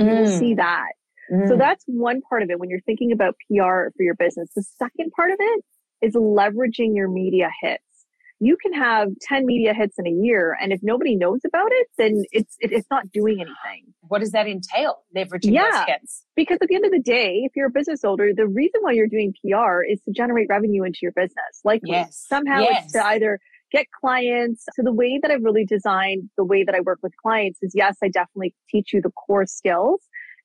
Mm. 0.00 0.06
You'll 0.06 0.38
see 0.38 0.54
that. 0.54 0.92
So 1.28 1.54
mm. 1.54 1.58
that's 1.58 1.82
one 1.86 2.20
part 2.28 2.42
of 2.42 2.50
it 2.50 2.60
when 2.60 2.70
you're 2.70 2.80
thinking 2.82 3.10
about 3.10 3.34
PR 3.48 3.90
for 3.96 4.02
your 4.02 4.14
business. 4.14 4.50
The 4.54 4.62
second 4.62 5.10
part 5.16 5.32
of 5.32 5.38
it 5.40 5.64
is 6.02 6.14
leveraging 6.14 6.94
your 6.94 7.08
media 7.08 7.50
hits 7.62 7.82
you 8.42 8.56
can 8.56 8.72
have 8.72 9.08
10 9.20 9.46
media 9.46 9.72
hits 9.72 9.98
in 9.98 10.06
a 10.06 10.10
year 10.10 10.56
and 10.60 10.72
if 10.72 10.80
nobody 10.82 11.14
knows 11.14 11.40
about 11.46 11.70
it 11.70 11.86
then 11.96 12.24
it's 12.32 12.56
it, 12.60 12.72
it's 12.72 12.88
not 12.90 13.10
doing 13.12 13.36
anything 13.36 13.84
what 14.08 14.18
does 14.18 14.32
that 14.32 14.48
entail 14.48 15.04
leveraging 15.16 15.52
yeah, 15.52 15.70
those 15.70 15.84
hits 15.86 16.24
because 16.34 16.58
at 16.60 16.68
the 16.68 16.74
end 16.74 16.84
of 16.84 16.90
the 16.90 16.98
day 16.98 17.42
if 17.44 17.52
you're 17.54 17.68
a 17.68 17.70
business 17.70 18.04
owner 18.04 18.32
the 18.34 18.46
reason 18.46 18.80
why 18.80 18.90
you're 18.92 19.06
doing 19.06 19.32
pr 19.40 19.82
is 19.88 20.00
to 20.02 20.12
generate 20.12 20.48
revenue 20.50 20.82
into 20.82 20.98
your 21.02 21.12
business 21.12 21.60
like 21.64 21.80
yes. 21.84 22.24
somehow 22.28 22.60
yes. 22.60 22.84
it's 22.84 22.92
to 22.94 23.06
either 23.06 23.38
get 23.70 23.86
clients 24.00 24.66
so 24.72 24.82
the 24.82 24.92
way 24.92 25.18
that 25.22 25.30
i've 25.30 25.44
really 25.44 25.64
designed 25.64 26.28
the 26.36 26.44
way 26.44 26.64
that 26.64 26.74
i 26.74 26.80
work 26.80 26.98
with 27.02 27.12
clients 27.22 27.60
is 27.62 27.72
yes 27.74 27.96
i 28.02 28.08
definitely 28.08 28.54
teach 28.68 28.92
you 28.92 29.00
the 29.00 29.12
core 29.12 29.46
skills 29.46 30.00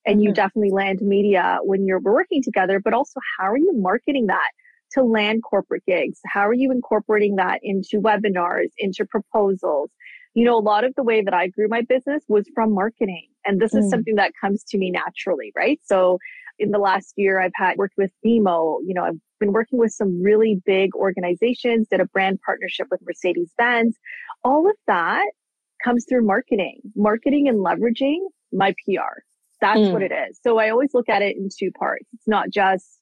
and 0.06 0.16
mm-hmm. 0.16 0.28
you 0.28 0.32
definitely 0.32 0.70
land 0.70 1.00
media 1.02 1.58
when 1.64 1.84
you're 1.84 2.00
working 2.00 2.42
together 2.42 2.80
but 2.82 2.94
also 2.94 3.18
how 3.38 3.46
are 3.46 3.58
you 3.58 3.72
marketing 3.74 4.26
that 4.26 4.50
to 4.92 5.02
land 5.02 5.42
corporate 5.42 5.82
gigs? 5.86 6.20
How 6.26 6.46
are 6.46 6.54
you 6.54 6.70
incorporating 6.70 7.36
that 7.36 7.60
into 7.62 8.00
webinars, 8.00 8.68
into 8.78 9.04
proposals? 9.04 9.90
You 10.34 10.44
know, 10.44 10.56
a 10.56 10.60
lot 10.60 10.84
of 10.84 10.94
the 10.96 11.02
way 11.02 11.22
that 11.22 11.34
I 11.34 11.48
grew 11.48 11.68
my 11.68 11.82
business 11.82 12.22
was 12.28 12.46
from 12.54 12.74
marketing. 12.74 13.28
And 13.44 13.60
this 13.60 13.74
mm. 13.74 13.80
is 13.80 13.90
something 13.90 14.14
that 14.16 14.32
comes 14.40 14.62
to 14.68 14.78
me 14.78 14.90
naturally, 14.90 15.52
right? 15.56 15.80
So 15.84 16.18
in 16.58 16.70
the 16.70 16.78
last 16.78 17.14
year, 17.16 17.40
I've 17.40 17.52
had 17.54 17.76
worked 17.76 17.94
with 17.96 18.10
BMO. 18.24 18.78
You 18.84 18.94
know, 18.94 19.04
I've 19.04 19.18
been 19.40 19.52
working 19.52 19.78
with 19.78 19.92
some 19.92 20.22
really 20.22 20.60
big 20.64 20.94
organizations, 20.94 21.88
did 21.90 22.00
a 22.00 22.06
brand 22.06 22.40
partnership 22.44 22.88
with 22.90 23.00
Mercedes 23.06 23.52
Benz. 23.56 23.96
All 24.44 24.68
of 24.68 24.76
that 24.86 25.26
comes 25.84 26.04
through 26.08 26.26
marketing, 26.26 26.80
marketing 26.96 27.48
and 27.48 27.64
leveraging 27.64 28.18
my 28.52 28.72
PR. 28.84 29.22
That's 29.60 29.80
mm. 29.80 29.92
what 29.92 30.02
it 30.02 30.12
is. 30.12 30.38
So 30.42 30.58
I 30.58 30.70
always 30.70 30.90
look 30.94 31.08
at 31.08 31.22
it 31.22 31.36
in 31.36 31.48
two 31.56 31.70
parts. 31.72 32.04
It's 32.12 32.28
not 32.28 32.50
just 32.50 32.97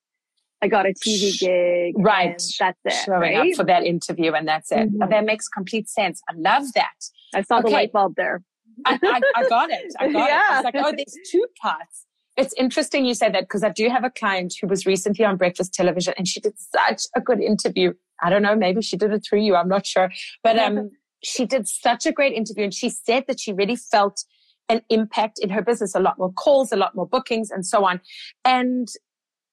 I 0.62 0.68
got 0.68 0.86
a 0.86 0.90
TV 0.90 1.38
gig. 1.38 1.94
Right. 1.98 2.42
that's 2.58 2.78
it. 2.84 2.92
Showing 3.04 3.36
right? 3.36 3.50
up 3.50 3.56
for 3.56 3.64
that 3.64 3.84
interview 3.84 4.32
and 4.32 4.48
that's 4.48 4.72
it. 4.72 4.90
Mm-hmm. 4.90 5.10
That 5.10 5.24
makes 5.24 5.48
complete 5.48 5.88
sense. 5.88 6.22
I 6.28 6.34
love 6.36 6.64
that. 6.74 6.94
I 7.34 7.42
saw 7.42 7.58
okay. 7.58 7.68
the 7.68 7.74
light 7.74 7.92
bulb 7.92 8.14
there. 8.16 8.42
I, 8.84 8.98
I, 9.02 9.20
I, 9.36 9.48
got 9.48 9.70
it. 9.70 9.94
I 9.98 10.12
got 10.12 10.28
yeah. 10.28 10.38
it. 10.38 10.50
I 10.50 10.56
was 10.56 10.64
like, 10.74 10.74
oh, 10.76 10.92
there's 10.96 11.16
two 11.30 11.46
parts. 11.60 12.06
It's 12.36 12.54
interesting 12.58 13.06
you 13.06 13.14
say 13.14 13.30
that 13.30 13.44
because 13.44 13.64
I 13.64 13.70
do 13.70 13.88
have 13.88 14.04
a 14.04 14.10
client 14.10 14.54
who 14.60 14.66
was 14.66 14.84
recently 14.84 15.24
on 15.24 15.36
breakfast 15.36 15.72
television 15.72 16.12
and 16.18 16.28
she 16.28 16.40
did 16.40 16.52
such 16.58 17.02
a 17.14 17.20
good 17.20 17.40
interview. 17.40 17.94
I 18.22 18.30
don't 18.30 18.42
know, 18.42 18.54
maybe 18.54 18.82
she 18.82 18.96
did 18.96 19.12
it 19.12 19.24
through 19.28 19.40
you. 19.40 19.56
I'm 19.56 19.68
not 19.68 19.86
sure. 19.86 20.10
But 20.42 20.58
um, 20.58 20.90
she 21.22 21.46
did 21.46 21.66
such 21.66 22.04
a 22.04 22.12
great 22.12 22.34
interview 22.34 22.64
and 22.64 22.74
she 22.74 22.90
said 22.90 23.24
that 23.28 23.40
she 23.40 23.52
really 23.52 23.76
felt 23.76 24.24
an 24.68 24.82
impact 24.90 25.38
in 25.40 25.50
her 25.50 25.62
business, 25.62 25.94
a 25.94 26.00
lot 26.00 26.18
more 26.18 26.32
calls, 26.32 26.72
a 26.72 26.76
lot 26.76 26.94
more 26.94 27.06
bookings 27.06 27.50
and 27.50 27.64
so 27.64 27.84
on. 27.86 28.00
And 28.44 28.88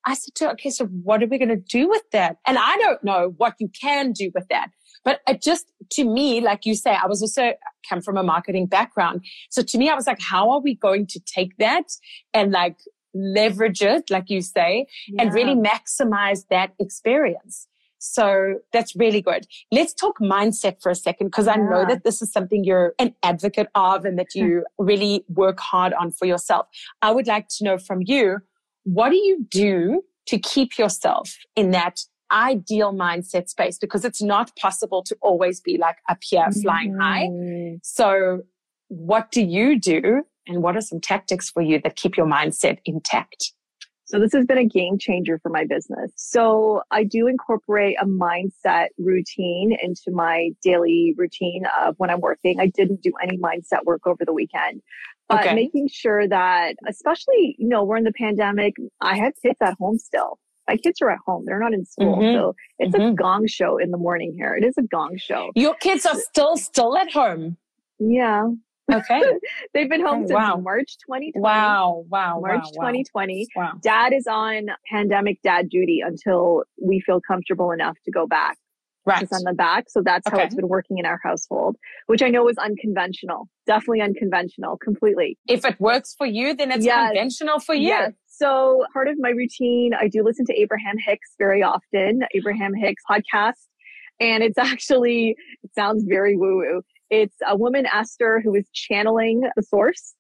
I 0.06 0.16
said 0.16 0.36
to 0.36 0.46
her, 0.46 0.52
okay, 0.52 0.70
so 0.70 0.86
what 0.86 1.24
are 1.24 1.28
we 1.28 1.38
going 1.38 1.50
to 1.50 1.56
do 1.56 1.90
with 1.90 2.04
that? 2.12 2.38
And 2.46 2.58
I 2.58 2.78
don't 2.78 3.04
know 3.04 3.34
what 3.38 3.56
you 3.60 3.70
can 3.70 4.12
do 4.12 4.32
with 4.34 4.48
that. 4.50 4.70
But 5.06 5.22
it 5.28 5.42
just, 5.42 5.66
to 5.92 6.06
me, 6.06 6.42
like 6.42 6.66
you 6.66 6.76
say, 6.76 6.92
I 6.92 7.08
was 7.08 7.22
also 7.22 7.54
come 7.88 8.02
from 8.02 8.18
a 8.18 8.24
marketing 8.24 8.68
background. 8.68 9.26
So 9.50 9.62
to 9.62 9.78
me, 9.78 9.90
I 9.90 9.96
was 9.96 10.08
like, 10.08 10.22
how 10.22 10.50
are 10.52 10.62
we 10.62 10.76
going 10.76 11.08
to 11.08 11.20
take 11.20 11.58
that 11.58 11.86
and 12.34 12.52
like 12.52 12.78
leverage 13.14 13.82
it, 13.82 14.10
like 14.10 14.30
you 14.30 14.42
say, 14.42 14.88
yeah. 15.08 15.24
and 15.24 15.34
really 15.34 15.56
maximize 15.56 16.46
that 16.50 16.72
experience? 16.80 17.68
So 18.00 18.56
that's 18.74 18.96
really 18.98 19.22
good. 19.22 19.48
Let's 19.72 19.94
talk 19.94 20.20
mindset 20.20 20.82
for 20.82 20.90
a 20.90 20.96
second, 20.96 21.28
because 21.28 21.46
yeah. 21.46 21.54
I 21.54 21.58
know 21.58 21.86
that 21.88 22.04
this 22.04 22.22
is 22.22 22.34
something 22.34 22.66
you're 22.66 22.94
an 23.00 23.16
advocate 23.24 23.70
of 23.76 24.04
and 24.04 24.20
that 24.20 24.28
you 24.36 24.66
really 24.78 25.24
work 25.30 25.60
hard 25.60 25.94
on 25.94 26.12
for 26.12 26.26
yourself. 26.26 26.68
I 27.02 27.12
would 27.12 27.28
like 27.28 27.48
to 27.58 27.64
know 27.64 27.78
from 27.78 28.02
you, 28.06 28.40
what 28.84 29.10
do 29.10 29.18
you 29.18 29.46
do 29.50 30.04
to 30.28 30.40
keep 30.40 30.78
yourself 30.78 31.36
in 31.56 31.72
that 31.72 32.00
ideal 32.32 32.94
mindset 32.94 33.50
space? 33.50 33.78
Because 33.78 34.06
it's 34.06 34.22
not 34.22 34.56
possible 34.56 35.04
to 35.04 35.16
always 35.22 35.60
be 35.60 35.78
like 35.78 35.98
up 36.10 36.20
here 36.22 36.50
flying 36.62 36.94
mm-hmm. 36.94 37.74
high. 37.74 37.80
So 37.84 38.42
what 38.88 39.32
do 39.32 39.44
you 39.44 39.80
do? 39.80 40.24
And 40.48 40.62
what 40.62 40.76
are 40.76 40.82
some 40.82 41.00
tactics 41.00 41.50
for 41.50 41.62
you 41.62 41.80
that 41.84 41.96
keep 41.96 42.18
your 42.18 42.26
mindset 42.26 42.80
intact? 42.86 43.54
So 44.06 44.20
this 44.20 44.34
has 44.34 44.46
been 44.46 44.58
a 44.58 44.66
game 44.66 44.98
changer 45.00 45.40
for 45.42 45.50
my 45.50 45.66
business. 45.66 46.12
So 46.18 46.84
I 46.92 47.04
do 47.04 47.28
incorporate 47.28 47.96
a 48.00 48.06
mindset 48.06 48.90
routine 49.00 49.76
into 49.82 50.12
my 50.12 50.50
daily 50.62 51.16
routine 51.18 51.64
of 51.82 51.96
when 51.98 52.10
I'm 52.10 52.20
working. 52.20 52.60
I 52.60 52.68
didn't 52.68 53.02
do 53.02 53.14
any 53.24 53.38
mindset 53.38 53.86
work 53.86 54.06
over 54.06 54.26
the 54.26 54.34
weekend. 54.34 54.82
But 55.30 55.46
okay. 55.46 55.56
making 55.56 55.90
sure 55.92 56.28
that, 56.28 56.76
especially, 56.88 57.56
you 57.58 57.68
know, 57.68 57.84
we're 57.84 57.98
in 57.98 58.04
the 58.04 58.14
pandemic, 58.14 58.74
I 59.02 59.18
have 59.18 59.34
kids 59.42 59.58
at 59.62 59.76
home 59.80 59.98
still. 59.98 60.38
My 60.68 60.78
kids 60.78 61.02
are 61.02 61.10
at 61.10 61.20
home. 61.26 61.44
They're 61.46 61.60
not 61.60 61.74
in 61.74 61.86
school. 61.86 62.18
Mm-hmm. 62.18 62.38
So 62.38 62.56
it's 62.80 62.96
mm-hmm. 62.96 63.14
a 63.14 63.14
gong 63.14 63.48
show 63.48 63.78
in 63.78 63.92
the 63.92 63.98
morning 63.98 64.34
here. 64.36 64.56
It 64.56 64.66
is 64.66 64.78
a 64.78 64.84
gong 64.84 65.18
show. 65.18 65.52
Your 65.56 65.76
kids 65.76 66.06
are 66.06 66.16
still, 66.16 66.56
still 66.58 66.98
at 66.98 67.12
home. 67.12 67.58
Yeah. 68.00 68.48
Okay. 68.92 69.22
They've 69.74 69.90
been 69.90 70.06
home 70.06 70.28
since 70.28 70.34
wow. 70.34 70.58
March 70.58 70.98
2020. 71.06 71.34
Wow. 71.36 72.06
Wow. 72.10 72.40
March 72.42 72.64
wow, 72.76 72.88
2020. 72.88 73.48
Wow. 73.56 73.74
Dad 73.82 74.14
is 74.14 74.28
on 74.28 74.68
pandemic 74.90 75.42
dad 75.42 75.70
duty 75.70 76.02
until 76.06 76.64
we 76.82 77.00
feel 77.00 77.22
comfortable 77.22 77.72
enough 77.72 77.98
to 78.06 78.12
go 78.12 78.28
back. 78.28 78.58
Right. 79.06 79.28
on 79.34 79.44
the 79.44 79.54
back. 79.54 79.90
So 79.90 80.02
that's 80.02 80.26
okay. 80.28 80.38
how 80.38 80.44
it's 80.44 80.56
been 80.56 80.70
working 80.70 80.98
in 80.98 81.06
our 81.06 81.20
household, 81.22 81.76
which 82.08 82.22
I 82.22 82.30
know 82.30 82.48
is 82.48 82.58
unconventional. 82.58 83.50
Definitely 83.68 84.02
unconventional, 84.02 84.78
completely. 84.78 85.38
If 85.48 85.66
it 85.66 85.80
works 85.80 86.16
for 86.18 86.26
you, 86.26 86.56
then 86.56 86.72
it's 86.72 86.86
yes. 86.86 87.10
conventional 87.10 87.60
for 87.60 87.76
you. 87.76 87.90
Yes. 87.90 88.14
So 88.28 88.86
part 88.94 89.10
of 89.10 89.16
my 89.20 89.30
routine, 89.30 89.92
I 89.94 90.08
do 90.08 90.24
listen 90.24 90.46
to 90.46 90.54
Abraham 90.60 90.96
Hicks 91.06 91.32
very 91.38 91.62
often, 91.62 92.22
Abraham 92.34 92.74
Hicks 92.74 93.04
podcast. 93.10 93.60
And 94.20 94.42
it's 94.42 94.58
actually, 94.58 95.36
it 95.64 95.72
sounds 95.76 96.06
very 96.08 96.38
woo 96.38 96.58
woo. 96.58 96.82
It's 97.10 97.36
a 97.48 97.56
woman, 97.56 97.86
Esther, 97.86 98.42
who 98.44 98.56
is 98.56 98.66
channeling 98.74 99.44
the 99.56 99.64
source 99.64 100.16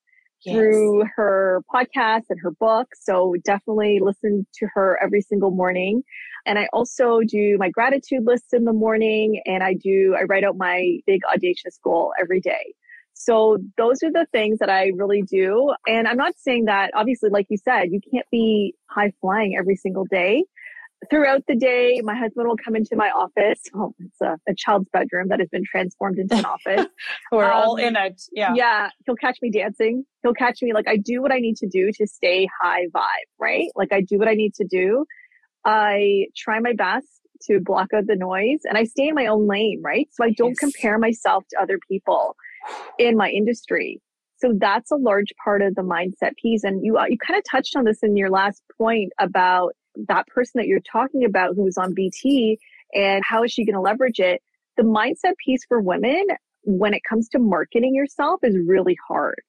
through 0.47 1.03
her 1.15 1.63
podcast 1.73 2.23
and 2.29 2.39
her 2.41 2.51
book. 2.51 2.89
So 2.99 3.35
definitely 3.43 3.99
listen 4.01 4.45
to 4.55 4.67
her 4.73 4.99
every 5.01 5.21
single 5.21 5.51
morning. 5.51 6.03
And 6.45 6.59
I 6.59 6.67
also 6.73 7.21
do 7.25 7.57
my 7.59 7.69
gratitude 7.69 8.25
list 8.25 8.53
in 8.53 8.65
the 8.65 8.73
morning 8.73 9.41
and 9.45 9.63
I 9.63 9.73
do, 9.73 10.15
I 10.19 10.23
write 10.23 10.43
out 10.43 10.57
my 10.57 10.97
big 11.07 11.21
audacious 11.31 11.79
goal 11.83 12.13
every 12.19 12.41
day. 12.41 12.73
So 13.13 13.57
those 13.77 14.01
are 14.03 14.11
the 14.11 14.27
things 14.31 14.59
that 14.59 14.69
I 14.69 14.91
really 14.95 15.21
do. 15.21 15.73
And 15.87 16.07
I'm 16.07 16.17
not 16.17 16.33
saying 16.37 16.65
that, 16.65 16.91
obviously, 16.95 17.29
like 17.29 17.45
you 17.49 17.57
said, 17.57 17.89
you 17.91 18.01
can't 18.11 18.25
be 18.31 18.75
high 18.89 19.13
flying 19.21 19.55
every 19.57 19.75
single 19.75 20.05
day. 20.05 20.43
Throughout 21.09 21.43
the 21.47 21.55
day, 21.55 22.01
my 22.03 22.15
husband 22.15 22.47
will 22.47 22.57
come 22.57 22.75
into 22.75 22.95
my 22.95 23.09
office. 23.09 23.61
Oh, 23.75 23.93
it's 23.99 24.21
a, 24.21 24.37
a 24.47 24.55
child's 24.55 24.89
bedroom 24.91 25.29
that 25.29 25.39
has 25.39 25.49
been 25.49 25.63
transformed 25.65 26.19
into 26.19 26.35
an 26.35 26.45
office. 26.45 26.87
We're 27.31 27.45
um, 27.45 27.51
all 27.51 27.75
in 27.75 27.95
it. 27.95 28.21
Yeah. 28.31 28.53
Yeah. 28.55 28.89
He'll 29.05 29.15
catch 29.15 29.37
me 29.41 29.51
dancing. 29.51 30.05
He'll 30.21 30.33
catch 30.33 30.61
me 30.61 30.73
like 30.73 30.87
I 30.87 30.97
do 30.97 31.21
what 31.21 31.31
I 31.31 31.39
need 31.39 31.57
to 31.57 31.67
do 31.67 31.91
to 31.97 32.07
stay 32.07 32.47
high 32.61 32.85
vibe, 32.95 33.27
right? 33.39 33.67
Like 33.75 33.91
I 33.91 34.01
do 34.01 34.17
what 34.17 34.27
I 34.27 34.33
need 34.33 34.53
to 34.55 34.65
do 34.65 35.05
I 35.65 36.27
try 36.35 36.59
my 36.59 36.73
best 36.73 37.07
to 37.43 37.59
block 37.59 37.89
out 37.93 38.07
the 38.07 38.15
noise 38.15 38.59
and 38.63 38.77
I 38.77 38.83
stay 38.83 39.07
in 39.07 39.15
my 39.15 39.27
own 39.27 39.47
lane, 39.47 39.81
right? 39.83 40.07
So 40.11 40.23
I 40.23 40.31
don't 40.31 40.49
yes. 40.49 40.59
compare 40.59 40.97
myself 40.97 41.43
to 41.51 41.61
other 41.61 41.79
people 41.89 42.35
in 42.97 43.17
my 43.17 43.29
industry. 43.29 44.01
So 44.37 44.53
that's 44.57 44.91
a 44.91 44.95
large 44.95 45.33
part 45.43 45.61
of 45.61 45.75
the 45.75 45.81
mindset 45.81 46.35
piece. 46.41 46.63
And 46.63 46.83
you, 46.83 46.97
uh, 46.97 47.05
you 47.05 47.17
kind 47.17 47.37
of 47.37 47.43
touched 47.49 47.75
on 47.75 47.85
this 47.85 47.99
in 48.03 48.17
your 48.17 48.29
last 48.29 48.61
point 48.77 49.11
about 49.19 49.73
that 50.07 50.27
person 50.27 50.59
that 50.59 50.67
you're 50.67 50.79
talking 50.79 51.25
about 51.25 51.55
who 51.55 51.63
was 51.63 51.77
on 51.77 51.93
BT 51.93 52.59
and 52.93 53.23
how 53.27 53.43
is 53.43 53.51
she 53.51 53.65
going 53.65 53.75
to 53.75 53.81
leverage 53.81 54.19
it? 54.19 54.41
The 54.77 54.83
mindset 54.83 55.37
piece 55.43 55.65
for 55.67 55.81
women 55.81 56.25
when 56.63 56.93
it 56.93 57.01
comes 57.07 57.29
to 57.29 57.39
marketing 57.39 57.93
yourself 57.95 58.39
is 58.43 58.57
really 58.65 58.97
hard. 59.07 59.41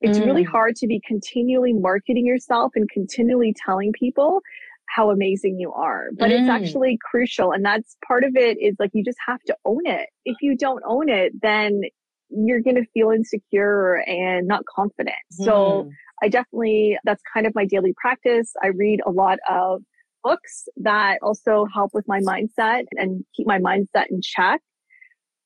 It's 0.00 0.18
mm. 0.18 0.26
really 0.26 0.42
hard 0.42 0.76
to 0.76 0.86
be 0.86 1.00
continually 1.06 1.72
marketing 1.72 2.26
yourself 2.26 2.72
and 2.74 2.88
continually 2.90 3.54
telling 3.64 3.92
people 3.92 4.40
how 4.86 5.10
amazing 5.10 5.58
you 5.58 5.72
are. 5.72 6.08
But 6.18 6.30
mm. 6.30 6.40
it's 6.40 6.48
actually 6.48 6.98
crucial. 7.02 7.52
And 7.52 7.64
that's 7.64 7.96
part 8.06 8.24
of 8.24 8.36
it 8.36 8.58
is 8.60 8.76
like 8.78 8.90
you 8.92 9.04
just 9.04 9.18
have 9.26 9.40
to 9.46 9.56
own 9.64 9.86
it. 9.86 10.08
If 10.24 10.36
you 10.42 10.56
don't 10.56 10.82
own 10.86 11.08
it, 11.08 11.32
then 11.40 11.82
you're 12.30 12.60
going 12.60 12.76
to 12.76 12.84
feel 12.92 13.10
insecure 13.10 14.02
and 14.06 14.46
not 14.46 14.64
confident. 14.66 15.16
Mm. 15.40 15.44
So 15.44 15.90
I 16.24 16.28
definitely, 16.28 16.96
that's 17.04 17.22
kind 17.34 17.46
of 17.46 17.54
my 17.54 17.66
daily 17.66 17.92
practice. 18.00 18.54
I 18.62 18.68
read 18.68 19.00
a 19.06 19.10
lot 19.10 19.38
of 19.46 19.82
books 20.22 20.66
that 20.78 21.18
also 21.20 21.66
help 21.72 21.90
with 21.92 22.06
my 22.08 22.20
mindset 22.20 22.84
and 22.92 23.22
keep 23.36 23.46
my 23.46 23.58
mindset 23.58 24.06
in 24.10 24.22
check. 24.22 24.62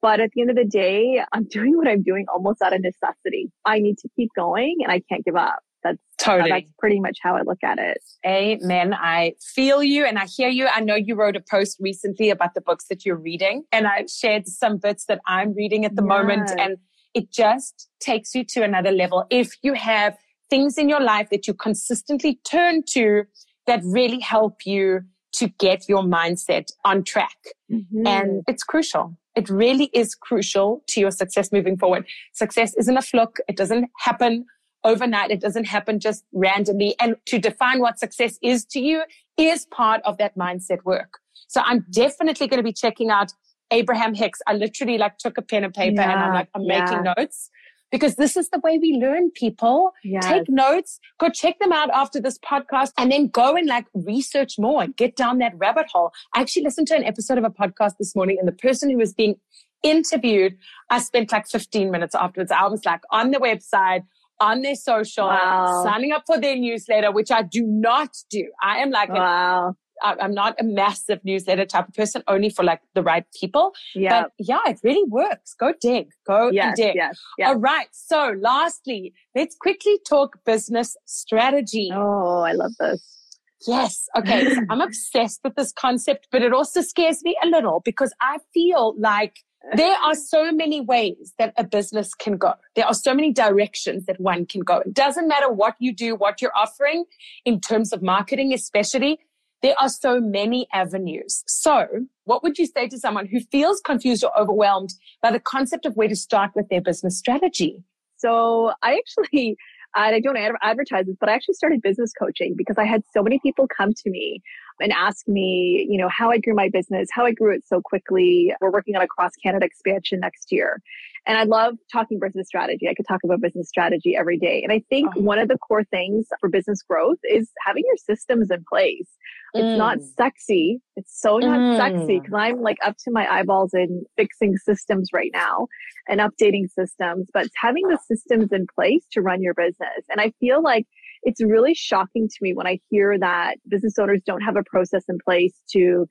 But 0.00 0.20
at 0.20 0.30
the 0.36 0.40
end 0.42 0.50
of 0.50 0.56
the 0.56 0.64
day, 0.64 1.20
I'm 1.32 1.44
doing 1.50 1.76
what 1.76 1.88
I'm 1.88 2.04
doing 2.04 2.26
almost 2.32 2.62
out 2.62 2.72
of 2.72 2.80
necessity. 2.80 3.50
I 3.64 3.80
need 3.80 3.98
to 3.98 4.08
keep 4.14 4.30
going 4.36 4.76
and 4.84 4.92
I 4.92 5.02
can't 5.10 5.24
give 5.24 5.34
up. 5.34 5.58
That's 5.82 5.98
totally. 6.18 6.50
that's 6.50 6.72
pretty 6.78 7.00
much 7.00 7.18
how 7.22 7.34
I 7.34 7.42
look 7.42 7.64
at 7.64 7.80
it. 7.80 7.98
Amen. 8.24 8.94
I 8.94 9.32
feel 9.54 9.82
you 9.82 10.06
and 10.06 10.16
I 10.16 10.26
hear 10.26 10.48
you. 10.48 10.68
I 10.72 10.80
know 10.80 10.94
you 10.94 11.16
wrote 11.16 11.34
a 11.34 11.42
post 11.50 11.78
recently 11.80 12.30
about 12.30 12.54
the 12.54 12.60
books 12.60 12.86
that 12.88 13.04
you're 13.04 13.16
reading, 13.16 13.64
and 13.72 13.86
I 13.86 14.06
shared 14.06 14.46
some 14.46 14.78
bits 14.78 15.06
that 15.06 15.20
I'm 15.26 15.54
reading 15.54 15.84
at 15.84 15.94
the 15.94 16.02
yes. 16.02 16.08
moment, 16.08 16.50
and 16.58 16.78
it 17.14 17.32
just 17.32 17.88
takes 18.00 18.34
you 18.34 18.44
to 18.44 18.62
another 18.62 18.90
level. 18.90 19.24
If 19.30 19.52
you 19.62 19.74
have 19.74 20.16
things 20.50 20.78
in 20.78 20.88
your 20.88 21.00
life 21.00 21.30
that 21.30 21.46
you 21.46 21.54
consistently 21.54 22.40
turn 22.44 22.82
to 22.90 23.24
that 23.66 23.80
really 23.84 24.20
help 24.20 24.64
you 24.64 25.02
to 25.34 25.48
get 25.58 25.88
your 25.88 26.02
mindset 26.02 26.70
on 26.84 27.04
track, 27.04 27.36
mm-hmm. 27.70 28.06
and 28.06 28.42
it's 28.48 28.62
crucial. 28.62 29.16
It 29.36 29.48
really 29.48 29.90
is 29.92 30.14
crucial 30.14 30.82
to 30.88 31.00
your 31.00 31.10
success 31.10 31.52
moving 31.52 31.76
forward. 31.76 32.06
Success 32.32 32.74
isn't 32.76 32.96
a 32.96 33.02
fluke. 33.02 33.38
It 33.46 33.56
doesn't 33.56 33.88
happen 33.98 34.46
overnight. 34.84 35.30
It 35.30 35.40
doesn't 35.40 35.66
happen 35.66 36.00
just 36.00 36.24
randomly. 36.32 36.96
And 36.98 37.16
to 37.26 37.38
define 37.38 37.80
what 37.80 37.98
success 37.98 38.38
is 38.42 38.64
to 38.66 38.80
you 38.80 39.02
is 39.36 39.66
part 39.66 40.00
of 40.04 40.18
that 40.18 40.36
mindset 40.36 40.84
work. 40.84 41.18
So 41.46 41.60
I'm 41.64 41.84
definitely 41.90 42.48
going 42.48 42.58
to 42.58 42.64
be 42.64 42.72
checking 42.72 43.10
out 43.10 43.32
Abraham 43.70 44.14
Hicks. 44.14 44.40
I 44.46 44.54
literally 44.54 44.98
like 44.98 45.18
took 45.18 45.38
a 45.38 45.42
pen 45.42 45.62
and 45.62 45.74
paper 45.74 46.00
yeah, 46.00 46.12
and 46.12 46.20
I'm 46.20 46.34
like, 46.34 46.48
I'm 46.54 46.62
yeah. 46.62 46.84
making 46.84 47.02
notes 47.04 47.50
because 47.90 48.16
this 48.16 48.36
is 48.36 48.48
the 48.50 48.60
way 48.60 48.78
we 48.78 48.94
learn 48.94 49.30
people. 49.30 49.92
Yes. 50.04 50.24
Take 50.26 50.48
notes, 50.48 51.00
go 51.18 51.28
check 51.28 51.58
them 51.58 51.72
out 51.72 51.90
after 51.90 52.20
this 52.20 52.38
podcast 52.38 52.92
and 52.98 53.10
then 53.10 53.28
go 53.28 53.56
and 53.56 53.66
like 53.66 53.86
research 53.94 54.58
more 54.58 54.82
and 54.82 54.96
get 54.96 55.16
down 55.16 55.38
that 55.38 55.52
rabbit 55.56 55.86
hole. 55.92 56.12
I 56.34 56.40
actually 56.40 56.64
listened 56.64 56.88
to 56.88 56.96
an 56.96 57.04
episode 57.04 57.38
of 57.38 57.44
a 57.44 57.50
podcast 57.50 57.98
this 57.98 58.14
morning 58.14 58.36
and 58.38 58.48
the 58.48 58.52
person 58.52 58.90
who 58.90 58.96
was 58.98 59.14
being 59.14 59.36
interviewed, 59.82 60.56
I 60.90 60.98
spent 61.00 61.32
like 61.32 61.46
15 61.48 61.90
minutes 61.90 62.14
afterwards. 62.14 62.50
I 62.50 62.66
was 62.66 62.84
like 62.84 63.00
on 63.10 63.30
the 63.30 63.38
website, 63.38 64.02
on 64.40 64.62
their 64.62 64.74
social, 64.74 65.26
wow. 65.26 65.82
signing 65.84 66.12
up 66.12 66.24
for 66.26 66.40
their 66.40 66.56
newsletter, 66.56 67.10
which 67.10 67.30
I 67.30 67.42
do 67.42 67.62
not 67.62 68.10
do. 68.30 68.50
I 68.62 68.78
am 68.78 68.90
like, 68.90 69.08
wow. 69.08 69.76
I'm 70.02 70.34
not 70.34 70.54
a 70.60 70.64
massive 70.64 71.20
newsletter 71.24 71.64
type 71.64 71.88
of 71.88 71.94
person, 71.94 72.22
only 72.28 72.50
for 72.50 72.64
like 72.64 72.80
the 72.94 73.02
right 73.02 73.24
people. 73.38 73.72
Yeah. 73.94 74.22
But 74.22 74.32
yeah, 74.38 74.60
it 74.66 74.78
really 74.82 75.08
works. 75.08 75.54
Go 75.54 75.72
dig. 75.80 76.10
Go 76.26 76.50
yes, 76.50 76.76
dig. 76.76 76.94
Yes, 76.94 77.18
yes. 77.38 77.48
All 77.48 77.56
right. 77.56 77.88
So 77.92 78.34
lastly, 78.40 79.12
let's 79.34 79.56
quickly 79.56 79.98
talk 80.08 80.38
business 80.44 80.96
strategy. 81.06 81.90
Oh, 81.92 82.40
I 82.40 82.52
love 82.52 82.72
this. 82.78 83.18
Yes. 83.66 84.06
Okay. 84.16 84.54
so 84.54 84.60
I'm 84.70 84.80
obsessed 84.80 85.40
with 85.42 85.56
this 85.56 85.72
concept, 85.72 86.28
but 86.30 86.42
it 86.42 86.52
also 86.52 86.80
scares 86.80 87.22
me 87.24 87.36
a 87.42 87.46
little 87.46 87.82
because 87.84 88.12
I 88.20 88.38
feel 88.54 88.94
like 88.98 89.36
there 89.74 89.96
are 89.96 90.14
so 90.28 90.52
many 90.52 90.80
ways 90.80 91.34
that 91.38 91.54
a 91.56 91.64
business 91.64 92.14
can 92.14 92.36
go. 92.36 92.54
There 92.76 92.86
are 92.86 92.94
so 92.94 93.14
many 93.14 93.32
directions 93.32 94.06
that 94.06 94.20
one 94.20 94.46
can 94.46 94.60
go. 94.60 94.78
It 94.78 94.94
doesn't 94.94 95.28
matter 95.28 95.50
what 95.50 95.74
you 95.78 95.92
do, 95.92 96.14
what 96.14 96.40
you're 96.40 96.56
offering 96.56 97.04
in 97.44 97.60
terms 97.60 97.92
of 97.92 98.02
marketing, 98.02 98.52
especially. 98.52 99.18
There 99.62 99.74
are 99.78 99.88
so 99.88 100.20
many 100.20 100.68
avenues. 100.72 101.42
So 101.46 101.86
what 102.24 102.42
would 102.42 102.58
you 102.58 102.66
say 102.66 102.88
to 102.88 102.98
someone 102.98 103.26
who 103.26 103.40
feels 103.40 103.80
confused 103.80 104.22
or 104.22 104.38
overwhelmed 104.38 104.94
by 105.22 105.32
the 105.32 105.40
concept 105.40 105.84
of 105.84 105.94
where 105.96 106.08
to 106.08 106.16
start 106.16 106.52
with 106.54 106.68
their 106.68 106.80
business 106.80 107.18
strategy? 107.18 107.82
So 108.16 108.72
I 108.82 108.98
actually, 108.98 109.56
I 109.94 110.20
don't 110.20 110.36
advertise 110.62 111.06
this, 111.06 111.16
but 111.18 111.28
I 111.28 111.32
actually 111.32 111.54
started 111.54 111.82
business 111.82 112.12
coaching 112.12 112.54
because 112.56 112.76
I 112.78 112.84
had 112.84 113.02
so 113.12 113.22
many 113.22 113.40
people 113.40 113.66
come 113.66 113.92
to 113.94 114.10
me 114.10 114.42
and 114.80 114.92
ask 114.92 115.26
me, 115.28 115.86
you 115.88 115.98
know, 115.98 116.08
how 116.08 116.30
I 116.30 116.38
grew 116.38 116.54
my 116.54 116.68
business, 116.68 117.08
how 117.12 117.24
I 117.24 117.32
grew 117.32 117.54
it 117.54 117.62
so 117.66 117.80
quickly. 117.80 118.52
We're 118.60 118.70
working 118.70 118.96
on 118.96 119.02
a 119.02 119.06
cross 119.06 119.32
Canada 119.42 119.66
expansion 119.66 120.20
next 120.20 120.52
year. 120.52 120.80
And 121.26 121.36
I 121.36 121.44
love 121.44 121.74
talking 121.92 122.18
business 122.18 122.46
strategy. 122.46 122.88
I 122.88 122.94
could 122.94 123.06
talk 123.06 123.20
about 123.22 123.42
business 123.42 123.68
strategy 123.68 124.16
every 124.16 124.38
day. 124.38 124.62
And 124.62 124.72
I 124.72 124.82
think 124.88 125.10
oh. 125.14 125.20
one 125.20 125.38
of 125.38 125.48
the 125.48 125.58
core 125.58 125.84
things 125.84 126.26
for 126.40 126.48
business 126.48 126.82
growth 126.82 127.18
is 127.22 127.50
having 127.66 127.84
your 127.86 127.96
systems 127.96 128.50
in 128.50 128.64
place. 128.68 129.08
It's 129.54 129.62
mm. 129.62 129.76
not 129.76 129.98
sexy. 130.16 130.80
It's 130.96 131.20
so 131.20 131.38
not 131.38 131.58
mm. 131.58 131.76
sexy 131.76 132.20
because 132.20 132.34
I'm 132.34 132.62
like 132.62 132.78
up 132.84 132.96
to 133.04 133.10
my 133.10 133.26
eyeballs 133.30 133.74
in 133.74 134.04
fixing 134.16 134.56
systems 134.56 135.10
right 135.12 135.30
now 135.32 135.68
and 136.08 136.20
updating 136.20 136.70
systems, 136.70 137.28
but 137.34 137.48
having 137.60 137.86
the 137.88 137.98
systems 138.06 138.50
in 138.50 138.66
place 138.74 139.04
to 139.12 139.20
run 139.20 139.42
your 139.42 139.54
business. 139.54 140.04
And 140.08 140.20
I 140.20 140.32
feel 140.40 140.62
like 140.62 140.86
it's 141.22 141.42
really 141.42 141.74
shocking 141.74 142.28
to 142.28 142.36
me 142.40 142.54
when 142.54 142.66
I 142.66 142.80
hear 142.90 143.18
that 143.18 143.56
business 143.68 143.98
owners 143.98 144.20
don't 144.24 144.42
have 144.42 144.56
a 144.56 144.64
process 144.64 145.04
in 145.08 145.18
place 145.24 145.54
to 145.72 146.06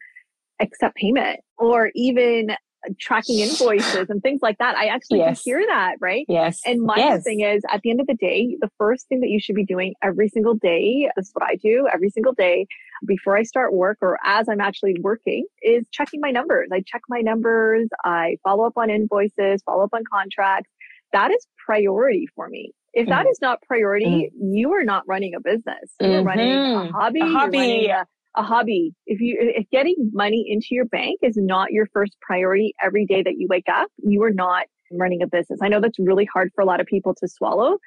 accept 0.59 0.95
payment 0.95 1.39
or 1.57 1.91
even 1.95 2.55
tracking 2.99 3.39
invoices 3.39 4.09
and 4.09 4.21
things 4.21 4.41
like 4.41 4.57
that. 4.59 4.75
I 4.77 4.85
actually 4.85 5.19
yes. 5.19 5.43
hear 5.43 5.63
that, 5.67 5.95
right? 5.99 6.25
Yes. 6.27 6.61
And 6.65 6.81
my 6.81 6.95
yes. 6.95 7.23
thing 7.23 7.41
is 7.41 7.63
at 7.71 7.81
the 7.81 7.89
end 7.89 7.99
of 7.99 8.07
the 8.07 8.13
day, 8.15 8.55
the 8.59 8.69
first 8.77 9.07
thing 9.07 9.19
that 9.21 9.29
you 9.29 9.39
should 9.39 9.55
be 9.55 9.65
doing 9.65 9.93
every 10.01 10.29
single 10.29 10.53
day, 10.53 11.09
this 11.15 11.27
is 11.27 11.31
what 11.33 11.43
I 11.43 11.55
do 11.55 11.87
every 11.91 12.09
single 12.09 12.33
day 12.33 12.67
before 13.05 13.35
I 13.35 13.43
start 13.43 13.73
work 13.73 13.97
or 14.01 14.17
as 14.23 14.47
I'm 14.47 14.61
actually 14.61 14.95
working 15.01 15.45
is 15.61 15.85
checking 15.91 16.21
my 16.21 16.31
numbers. 16.31 16.69
I 16.71 16.81
check 16.85 17.01
my 17.09 17.21
numbers. 17.21 17.89
I 18.05 18.37
follow 18.43 18.65
up 18.65 18.77
on 18.77 18.89
invoices, 18.89 19.61
follow 19.63 19.83
up 19.83 19.93
on 19.93 20.03
contracts. 20.11 20.69
That 21.13 21.31
is 21.31 21.47
priority 21.65 22.27
for 22.35 22.49
me. 22.49 22.71
If 22.97 23.07
that 23.09 23.27
mm. 23.27 23.31
is 23.31 23.39
not 23.41 23.61
priority, 23.61 24.31
mm. 24.35 24.49
you 24.53 24.73
are 24.73 24.83
not 24.83 25.03
running 25.07 25.35
a 25.35 25.39
business. 25.39 25.93
You're 26.01 26.23
mm-hmm. 26.23 26.27
running 26.27 26.49
a 26.49 26.91
hobby. 26.91 27.19
A 27.21 27.25
hobby. 27.25 27.87
A, 27.87 28.05
a, 28.35 28.43
hobby. 28.43 28.93
If 29.05 29.21
you 29.21 29.37
if 29.39 29.69
getting 29.69 30.09
money 30.13 30.45
into 30.49 30.69
your 30.71 30.85
bank 30.85 31.19
is 31.21 31.37
not 31.37 31.71
your 31.71 31.85
first 31.93 32.17
priority 32.21 32.73
every 32.83 33.05
day 33.05 33.21
that 33.21 33.35
you 33.37 33.47
wake 33.49 33.69
up, 33.71 33.89
you 33.99 34.23
are 34.23 34.33
not 34.33 34.65
running 34.91 35.21
a 35.21 35.27
business. 35.27 35.59
I 35.61 35.67
know 35.67 35.79
that's 35.79 35.99
really 35.99 36.25
hard 36.25 36.49
for 36.55 36.61
a 36.61 36.65
lot 36.65 36.81
of 36.81 36.87
people 36.87 37.13
to 37.15 37.27
swallow, 37.27 37.77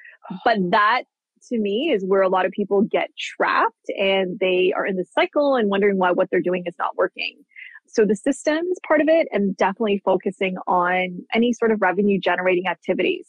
but 0.45 0.57
that 0.69 1.03
to 1.49 1.57
me 1.57 1.91
is 1.93 2.05
where 2.05 2.21
a 2.21 2.29
lot 2.29 2.45
of 2.45 2.51
people 2.51 2.83
get 2.83 3.09
trapped 3.17 3.89
and 3.89 4.39
they 4.39 4.71
are 4.77 4.85
in 4.85 4.95
the 4.95 5.05
cycle 5.11 5.55
and 5.55 5.69
wondering 5.69 5.97
why 5.97 6.11
what 6.11 6.29
they're 6.31 6.39
doing 6.39 6.63
is 6.67 6.75
not 6.79 6.95
working. 6.95 7.35
So 7.87 8.05
the 8.05 8.15
systems 8.15 8.77
part 8.87 9.01
of 9.01 9.09
it 9.09 9.27
and 9.31 9.57
definitely 9.57 10.01
focusing 10.05 10.55
on 10.67 11.25
any 11.33 11.51
sort 11.51 11.71
of 11.71 11.81
revenue 11.81 12.19
generating 12.19 12.67
activities. 12.67 13.27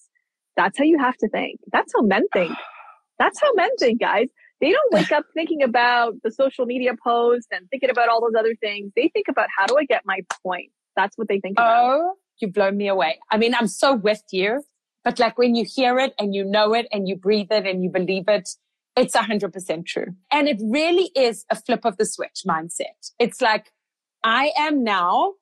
That's 0.57 0.79
how 0.79 0.85
you 0.85 0.99
have 0.99 1.17
to 1.19 1.29
think. 1.29 1.61
That's 1.73 1.93
how 1.95 2.03
men 2.03 2.27
think. 2.33 2.53
That's 3.19 3.41
how 3.41 3.53
men 3.55 3.71
think, 3.79 4.01
guys. 4.01 4.29
They 4.61 4.71
don't 4.71 4.93
wake 4.93 5.13
up 5.13 5.25
thinking 5.35 5.63
about 5.63 6.15
the 6.23 6.31
social 6.31 6.67
media 6.67 6.93
post 7.03 7.49
and 7.53 7.69
thinking 7.71 7.91
about 7.91 8.09
all 8.09 8.21
those 8.21 8.39
other 8.39 8.55
things. 8.61 8.93
They 8.97 9.11
think 9.13 9.27
about 9.29 9.49
how 9.57 9.67
do 9.67 9.77
I 9.77 9.85
get 9.85 10.03
my 10.05 10.21
point? 10.45 10.71
That's 10.97 11.17
what 11.17 11.29
they 11.29 11.41
think 11.41 11.59
about. 11.59 11.85
Oh, 11.85 12.15
you 12.39 12.49
blow 12.49 12.71
me 12.71 12.89
away. 12.89 13.19
I 13.31 13.37
mean, 13.37 13.55
I'm 13.55 13.67
so 13.67 13.95
with 13.95 14.23
you, 14.31 14.63
but 15.05 15.19
like 15.19 15.39
when 15.39 15.55
you 15.55 15.65
hear 15.65 15.99
it 15.99 16.15
and 16.19 16.35
you 16.35 16.45
know 16.45 16.75
it 16.75 16.87
and 16.93 17.09
you 17.09 17.17
breathe 17.17 17.51
it 17.51 17.67
and 17.67 17.83
you 17.83 17.91
believe 17.91 18.25
it, 18.29 18.49
it's 18.97 19.17
100% 19.17 19.87
true. 19.87 20.15
And 20.31 20.49
it 20.49 20.61
really 20.63 21.11
is 21.17 21.45
a 21.51 21.57
flip 21.57 21.85
of 21.85 21.97
the 21.97 22.05
switch 22.05 22.43
mindset. 22.47 23.11
It's 23.19 23.41
like, 23.41 23.73
I 24.23 24.53
am 24.57 24.85
now, 24.85 25.35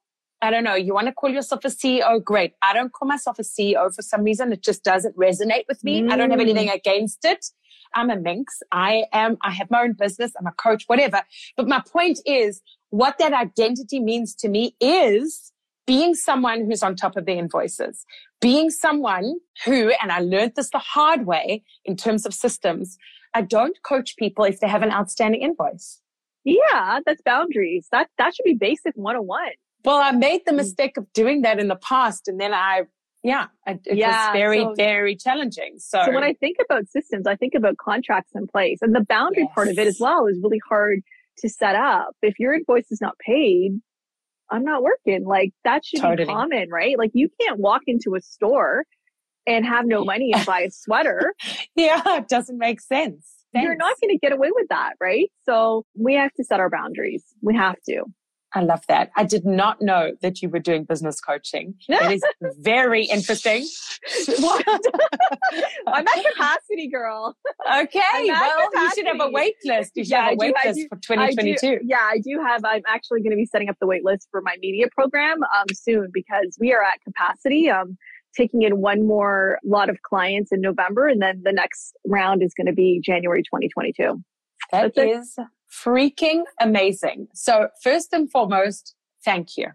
I 0.42 0.50
don't 0.50 0.64
know, 0.64 0.74
you 0.74 0.94
want 0.94 1.06
to 1.06 1.12
call 1.12 1.30
yourself 1.30 1.64
a 1.64 1.68
CEO? 1.68 2.22
Great. 2.22 2.54
I 2.62 2.72
don't 2.72 2.92
call 2.92 3.06
myself 3.06 3.38
a 3.38 3.42
CEO 3.42 3.94
for 3.94 4.02
some 4.02 4.22
reason. 4.22 4.52
It 4.52 4.62
just 4.62 4.82
doesn't 4.82 5.16
resonate 5.16 5.64
with 5.68 5.84
me. 5.84 6.02
Mm. 6.02 6.10
I 6.10 6.16
don't 6.16 6.30
have 6.30 6.40
anything 6.40 6.68
mm. 6.68 6.74
against 6.74 7.24
it. 7.24 7.46
I'm 7.94 8.08
a 8.08 8.16
minx. 8.16 8.62
I 8.72 9.04
am, 9.12 9.36
I 9.42 9.50
have 9.50 9.70
my 9.70 9.82
own 9.82 9.94
business. 9.94 10.32
I'm 10.38 10.46
a 10.46 10.52
coach, 10.52 10.84
whatever. 10.86 11.22
But 11.56 11.68
my 11.68 11.82
point 11.92 12.20
is 12.24 12.62
what 12.90 13.18
that 13.18 13.32
identity 13.32 14.00
means 14.00 14.34
to 14.36 14.48
me 14.48 14.76
is 14.80 15.52
being 15.86 16.14
someone 16.14 16.64
who's 16.64 16.82
on 16.82 16.94
top 16.94 17.16
of 17.16 17.26
the 17.26 17.32
invoices, 17.32 18.04
being 18.40 18.70
someone 18.70 19.40
who, 19.64 19.92
and 20.00 20.12
I 20.12 20.20
learned 20.20 20.52
this 20.54 20.70
the 20.70 20.78
hard 20.78 21.26
way 21.26 21.64
in 21.84 21.96
terms 21.96 22.24
of 22.24 22.32
systems, 22.32 22.96
I 23.34 23.42
don't 23.42 23.76
coach 23.82 24.16
people 24.16 24.44
if 24.44 24.60
they 24.60 24.68
have 24.68 24.82
an 24.82 24.92
outstanding 24.92 25.42
invoice. 25.42 26.00
Yeah, 26.44 27.00
that's 27.04 27.20
boundaries. 27.22 27.86
That 27.92 28.08
that 28.18 28.34
should 28.34 28.44
be 28.44 28.54
basic 28.54 28.94
101. 28.94 29.50
Well, 29.84 30.00
I 30.02 30.12
made 30.12 30.42
the 30.46 30.52
mm. 30.52 30.56
mistake 30.56 30.96
of 30.96 31.12
doing 31.12 31.42
that 31.42 31.58
in 31.58 31.68
the 31.68 31.76
past 31.76 32.28
and 32.28 32.40
then 32.40 32.52
I 32.52 32.82
yeah, 33.22 33.48
it, 33.66 33.80
it 33.84 33.98
yeah, 33.98 34.28
was 34.28 34.38
very, 34.38 34.60
so, 34.60 34.74
very 34.76 35.14
challenging. 35.14 35.74
So, 35.78 36.02
so 36.06 36.12
when 36.12 36.24
I 36.24 36.32
think 36.32 36.56
about 36.64 36.88
systems, 36.88 37.26
I 37.26 37.36
think 37.36 37.54
about 37.54 37.76
contracts 37.76 38.32
in 38.34 38.46
place 38.46 38.78
and 38.80 38.94
the 38.94 39.04
boundary 39.04 39.42
yes. 39.42 39.52
part 39.54 39.68
of 39.68 39.78
it 39.78 39.86
as 39.86 39.98
well 40.00 40.26
is 40.26 40.38
really 40.42 40.60
hard 40.66 41.00
to 41.38 41.48
set 41.48 41.76
up. 41.76 42.16
If 42.22 42.38
your 42.38 42.54
invoice 42.54 42.90
is 42.90 43.00
not 43.00 43.18
paid, 43.18 43.72
I'm 44.50 44.64
not 44.64 44.82
working. 44.82 45.24
Like 45.26 45.52
that 45.64 45.84
should 45.84 46.00
totally. 46.00 46.26
be 46.26 46.32
common, 46.32 46.70
right? 46.70 46.98
Like 46.98 47.10
you 47.12 47.28
can't 47.40 47.58
walk 47.58 47.82
into 47.86 48.14
a 48.14 48.20
store 48.20 48.84
and 49.46 49.64
have 49.66 49.86
no 49.86 50.04
money 50.04 50.32
and 50.34 50.44
buy 50.46 50.60
a 50.60 50.70
sweater. 50.70 51.34
yeah, 51.76 52.02
it 52.16 52.28
doesn't 52.28 52.58
make 52.58 52.80
sense. 52.80 53.28
Thanks. 53.52 53.64
You're 53.64 53.76
not 53.76 53.96
going 54.00 54.16
to 54.16 54.18
get 54.18 54.32
away 54.32 54.50
with 54.54 54.68
that, 54.68 54.94
right? 55.00 55.30
So 55.44 55.84
we 55.98 56.14
have 56.14 56.32
to 56.34 56.44
set 56.44 56.60
our 56.60 56.70
boundaries. 56.70 57.24
We 57.42 57.56
have 57.56 57.76
to. 57.88 58.04
I 58.52 58.62
love 58.62 58.84
that. 58.88 59.10
I 59.16 59.24
did 59.24 59.44
not 59.44 59.80
know 59.80 60.12
that 60.22 60.42
you 60.42 60.48
were 60.48 60.58
doing 60.58 60.84
business 60.84 61.20
coaching. 61.20 61.74
It 61.88 62.14
is 62.14 62.22
very 62.58 63.04
interesting. 63.04 63.62
I'm 65.86 66.06
at 66.06 66.24
capacity, 66.32 66.88
girl. 66.88 67.36
Okay. 67.72 68.00
Well, 68.26 68.70
capacity. 68.70 68.80
you 68.80 68.90
should 68.94 69.06
have 69.06 69.20
a 69.20 69.30
wait 69.30 69.54
list. 69.64 69.92
You 69.94 70.04
should 70.04 70.10
yeah, 70.10 70.24
have 70.24 70.32
a 70.32 70.36
wait 70.36 70.54
do, 70.62 70.68
list 70.68 70.80
do, 70.80 70.88
for 70.88 70.96
2022. 70.96 71.66
I 71.66 71.70
do, 71.70 71.78
yeah, 71.84 71.96
I 72.00 72.18
do 72.18 72.40
have. 72.44 72.64
I'm 72.64 72.82
actually 72.88 73.20
going 73.20 73.30
to 73.30 73.36
be 73.36 73.46
setting 73.46 73.68
up 73.68 73.76
the 73.80 73.86
wait 73.86 74.04
list 74.04 74.26
for 74.32 74.40
my 74.40 74.56
media 74.60 74.86
program 74.92 75.38
um, 75.42 75.66
soon 75.72 76.08
because 76.12 76.56
we 76.58 76.72
are 76.72 76.82
at 76.82 77.00
capacity. 77.04 77.70
Um, 77.70 77.96
taking 78.36 78.62
in 78.62 78.80
one 78.80 79.04
more 79.08 79.58
lot 79.64 79.90
of 79.90 80.02
clients 80.02 80.52
in 80.52 80.60
November, 80.60 81.08
and 81.08 81.20
then 81.20 81.42
the 81.44 81.52
next 81.52 81.96
round 82.06 82.42
is 82.44 82.54
going 82.54 82.68
to 82.68 82.72
be 82.72 83.00
January 83.04 83.42
2022. 83.42 84.22
That 84.70 84.94
That's 84.94 84.98
is 84.98 85.34
it 85.36 85.46
freaking 85.70 86.42
amazing. 86.60 87.28
So 87.34 87.68
first 87.82 88.12
and 88.12 88.30
foremost, 88.30 88.94
thank 89.24 89.56
you 89.56 89.68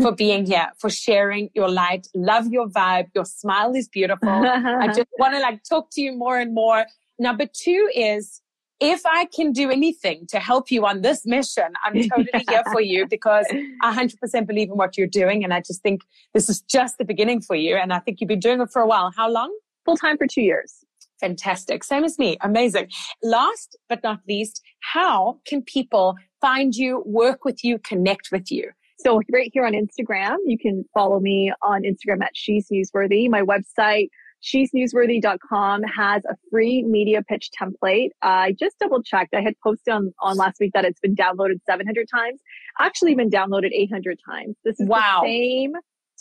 for 0.00 0.12
being 0.16 0.46
here, 0.46 0.68
for 0.78 0.90
sharing 0.90 1.50
your 1.54 1.68
light. 1.68 2.06
Love 2.14 2.46
your 2.48 2.68
vibe. 2.68 3.06
Your 3.14 3.24
smile 3.24 3.74
is 3.74 3.88
beautiful. 3.88 4.28
I 4.28 4.86
just 4.88 5.08
want 5.18 5.34
to 5.34 5.40
like 5.40 5.62
talk 5.68 5.88
to 5.92 6.00
you 6.00 6.12
more 6.12 6.38
and 6.38 6.54
more. 6.54 6.86
Number 7.18 7.46
two 7.46 7.90
is 7.94 8.40
if 8.78 9.06
I 9.06 9.26
can 9.34 9.52
do 9.52 9.70
anything 9.70 10.26
to 10.28 10.38
help 10.38 10.70
you 10.70 10.84
on 10.84 11.00
this 11.00 11.24
mission, 11.24 11.72
I'm 11.82 11.94
totally 12.08 12.28
yeah. 12.34 12.40
here 12.48 12.62
for 12.72 12.80
you 12.80 13.06
because 13.06 13.46
I 13.82 13.94
100% 13.94 14.46
believe 14.46 14.68
in 14.68 14.76
what 14.76 14.98
you're 14.98 15.06
doing. 15.06 15.44
And 15.44 15.54
I 15.54 15.60
just 15.60 15.82
think 15.82 16.02
this 16.34 16.48
is 16.48 16.60
just 16.60 16.98
the 16.98 17.04
beginning 17.04 17.40
for 17.40 17.56
you. 17.56 17.76
And 17.76 17.92
I 17.92 18.00
think 18.00 18.20
you've 18.20 18.28
been 18.28 18.40
doing 18.40 18.60
it 18.60 18.70
for 18.70 18.82
a 18.82 18.86
while. 18.86 19.12
How 19.16 19.30
long? 19.30 19.56
Full 19.86 19.96
time 19.96 20.18
for 20.18 20.26
two 20.26 20.42
years. 20.42 20.84
Fantastic. 21.20 21.82
Same 21.82 22.04
as 22.04 22.18
me. 22.18 22.36
Amazing. 22.42 22.88
Last 23.22 23.76
but 23.88 24.02
not 24.02 24.20
least, 24.28 24.62
how 24.80 25.40
can 25.46 25.62
people 25.62 26.16
find 26.40 26.74
you, 26.74 27.02
work 27.06 27.44
with 27.44 27.64
you, 27.64 27.78
connect 27.78 28.28
with 28.30 28.50
you? 28.50 28.70
So 28.98 29.20
right 29.32 29.50
here 29.52 29.66
on 29.66 29.72
Instagram, 29.72 30.36
you 30.46 30.58
can 30.58 30.84
follow 30.94 31.20
me 31.20 31.52
on 31.62 31.82
Instagram 31.82 32.22
at 32.22 32.30
She's 32.34 32.68
Newsworthy. 32.72 33.28
My 33.28 33.42
website, 33.42 34.08
she'snewsworthy.com 34.40 35.82
has 35.82 36.24
a 36.24 36.34
free 36.50 36.82
media 36.82 37.22
pitch 37.22 37.50
template. 37.60 38.10
I 38.22 38.54
just 38.58 38.78
double 38.78 39.02
checked. 39.02 39.34
I 39.34 39.42
had 39.42 39.54
posted 39.62 39.92
on, 39.92 40.14
on 40.20 40.36
last 40.36 40.56
week 40.60 40.72
that 40.74 40.84
it's 40.84 41.00
been 41.00 41.14
downloaded 41.14 41.60
700 41.68 42.06
times, 42.12 42.40
actually 42.80 43.14
been 43.14 43.30
downloaded 43.30 43.70
800 43.72 44.18
times. 44.28 44.56
This 44.64 44.80
is 44.80 44.88
wow. 44.88 45.20
the 45.22 45.28
same 45.28 45.72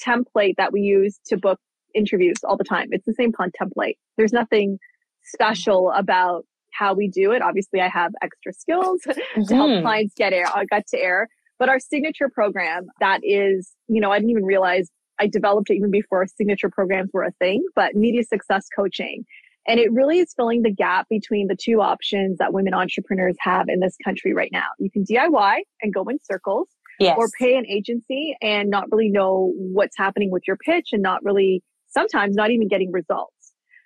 template 0.05 0.55
that 0.57 0.73
we 0.73 0.81
use 0.81 1.19
to 1.27 1.37
book 1.37 1.59
interviews 1.95 2.37
all 2.43 2.57
the 2.57 2.63
time. 2.63 2.87
It's 2.91 3.05
the 3.05 3.13
same 3.13 3.31
template. 3.31 3.95
There's 4.17 4.33
nothing 4.33 4.77
special 5.23 5.91
about 5.91 6.45
how 6.71 6.93
we 6.93 7.07
do 7.07 7.31
it. 7.31 7.41
Obviously, 7.41 7.81
I 7.81 7.87
have 7.87 8.11
extra 8.21 8.53
skills 8.53 9.01
mm-hmm. 9.07 9.43
to 9.47 9.55
help 9.55 9.69
mm-hmm. 9.69 9.83
clients 9.83 10.13
get 10.15 10.33
air, 10.33 10.47
I 10.53 10.61
uh, 10.61 10.65
got 10.69 10.85
to 10.87 10.99
air. 10.99 11.27
But 11.57 11.69
our 11.69 11.79
signature 11.79 12.29
program, 12.29 12.87
that 12.99 13.21
is, 13.23 13.71
you 13.87 14.01
know, 14.01 14.11
I 14.11 14.19
didn't 14.19 14.31
even 14.31 14.43
realize 14.43 14.89
I 15.19 15.27
developed 15.27 15.69
it 15.69 15.75
even 15.75 15.91
before 15.91 16.27
signature 16.27 16.69
programs 16.69 17.11
were 17.13 17.23
a 17.23 17.31
thing, 17.39 17.63
but 17.75 17.95
media 17.95 18.23
success 18.23 18.67
coaching. 18.75 19.23
And 19.67 19.79
it 19.79 19.91
really 19.91 20.19
is 20.19 20.33
filling 20.35 20.61
the 20.61 20.71
gap 20.71 21.07
between 21.09 21.47
the 21.47 21.55
two 21.55 21.81
options 21.81 22.37
that 22.37 22.53
women 22.53 22.73
entrepreneurs 22.73 23.35
have 23.39 23.67
in 23.69 23.79
this 23.79 23.95
country 24.03 24.33
right 24.33 24.51
now. 24.51 24.65
You 24.79 24.91
can 24.91 25.05
DIY 25.05 25.59
and 25.81 25.93
go 25.93 26.03
in 26.03 26.19
circles 26.23 26.67
yes. 26.99 27.15
or 27.17 27.29
pay 27.39 27.55
an 27.55 27.65
agency 27.65 28.35
and 28.41 28.69
not 28.69 28.91
really 28.91 29.09
know 29.09 29.53
what's 29.55 29.97
happening 29.97 30.29
with 30.29 30.43
your 30.45 30.57
pitch 30.57 30.89
and 30.91 31.01
not 31.01 31.23
really 31.23 31.63
sometimes 31.95 32.35
not 32.35 32.51
even 32.51 32.67
getting 32.67 32.91
results. 32.91 33.31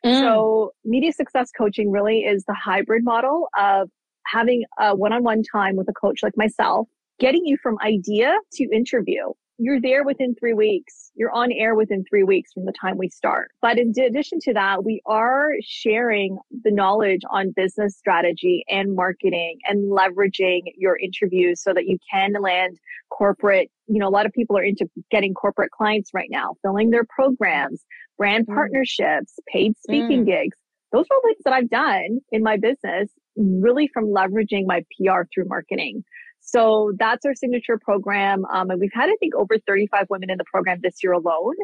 Mm. 0.05 0.19
So 0.19 0.71
media 0.85 1.11
success 1.13 1.51
coaching 1.57 1.91
really 1.91 2.19
is 2.19 2.43
the 2.45 2.53
hybrid 2.53 3.03
model 3.03 3.47
of 3.57 3.89
having 4.25 4.63
a 4.79 4.95
one-on-one 4.95 5.43
time 5.51 5.75
with 5.75 5.87
a 5.89 5.93
coach 5.93 6.19
like 6.23 6.33
myself, 6.37 6.87
getting 7.19 7.45
you 7.45 7.57
from 7.61 7.77
idea 7.83 8.35
to 8.53 8.63
interview. 8.73 9.23
You're 9.61 9.81
there 9.81 10.05
within 10.05 10.35
three 10.35 10.53
weeks. 10.53 11.11
You're 11.15 11.33
on 11.33 11.51
air 11.51 11.75
within 11.75 12.05
three 12.09 12.23
weeks 12.23 12.53
from 12.53 12.63
the 12.63 12.71
time 12.71 12.97
we 12.97 13.09
start. 13.09 13.51
But 13.61 13.77
in 13.77 13.91
addition 13.99 14.39
to 14.43 14.53
that, 14.53 14.85
we 14.85 15.01
are 15.05 15.49
sharing 15.61 16.37
the 16.63 16.71
knowledge 16.71 17.19
on 17.29 17.51
business 17.53 17.97
strategy 17.97 18.63
and 18.69 18.95
marketing 18.95 19.57
and 19.65 19.91
leveraging 19.91 20.61
your 20.77 20.97
interviews 20.97 21.61
so 21.61 21.73
that 21.73 21.87
you 21.87 21.97
can 22.09 22.33
land 22.41 22.77
corporate. 23.09 23.69
You 23.87 23.99
know, 23.99 24.07
a 24.07 24.09
lot 24.09 24.25
of 24.25 24.31
people 24.31 24.57
are 24.57 24.63
into 24.63 24.89
getting 25.11 25.33
corporate 25.33 25.71
clients 25.71 26.11
right 26.13 26.29
now, 26.31 26.55
filling 26.61 26.91
their 26.91 27.05
programs, 27.09 27.83
brand 28.17 28.47
mm. 28.47 28.55
partnerships, 28.55 29.39
paid 29.51 29.73
speaking 29.77 30.23
mm. 30.23 30.27
gigs. 30.27 30.57
Those 30.93 31.05
are 31.11 31.21
things 31.21 31.41
that 31.43 31.53
I've 31.53 31.69
done 31.69 32.19
in 32.31 32.43
my 32.43 32.55
business, 32.55 33.09
really 33.35 33.89
from 33.93 34.05
leveraging 34.05 34.63
my 34.65 34.83
PR 34.97 35.23
through 35.33 35.45
marketing. 35.47 36.03
So 36.51 36.93
that's 36.97 37.25
our 37.25 37.35
signature 37.35 37.77
program. 37.77 38.45
Um, 38.45 38.69
and 38.69 38.79
we've 38.79 38.93
had, 38.93 39.09
I 39.09 39.15
think, 39.19 39.35
over 39.35 39.57
35 39.67 40.07
women 40.09 40.29
in 40.29 40.37
the 40.37 40.45
program 40.45 40.79
this 40.81 41.03
year 41.03 41.13
alone. 41.13 41.55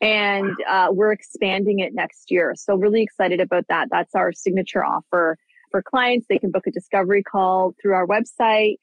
And 0.00 0.54
uh, 0.68 0.88
we're 0.90 1.10
expanding 1.10 1.80
it 1.80 1.92
next 1.92 2.30
year. 2.30 2.54
So 2.56 2.76
really 2.76 3.02
excited 3.02 3.40
about 3.40 3.64
that. 3.68 3.88
That's 3.90 4.14
our 4.14 4.32
signature 4.32 4.84
offer 4.84 5.36
for 5.72 5.82
clients. 5.82 6.26
They 6.28 6.38
can 6.38 6.52
book 6.52 6.66
a 6.68 6.70
discovery 6.70 7.22
call 7.22 7.74
through 7.82 7.94
our 7.94 8.06
website 8.06 8.76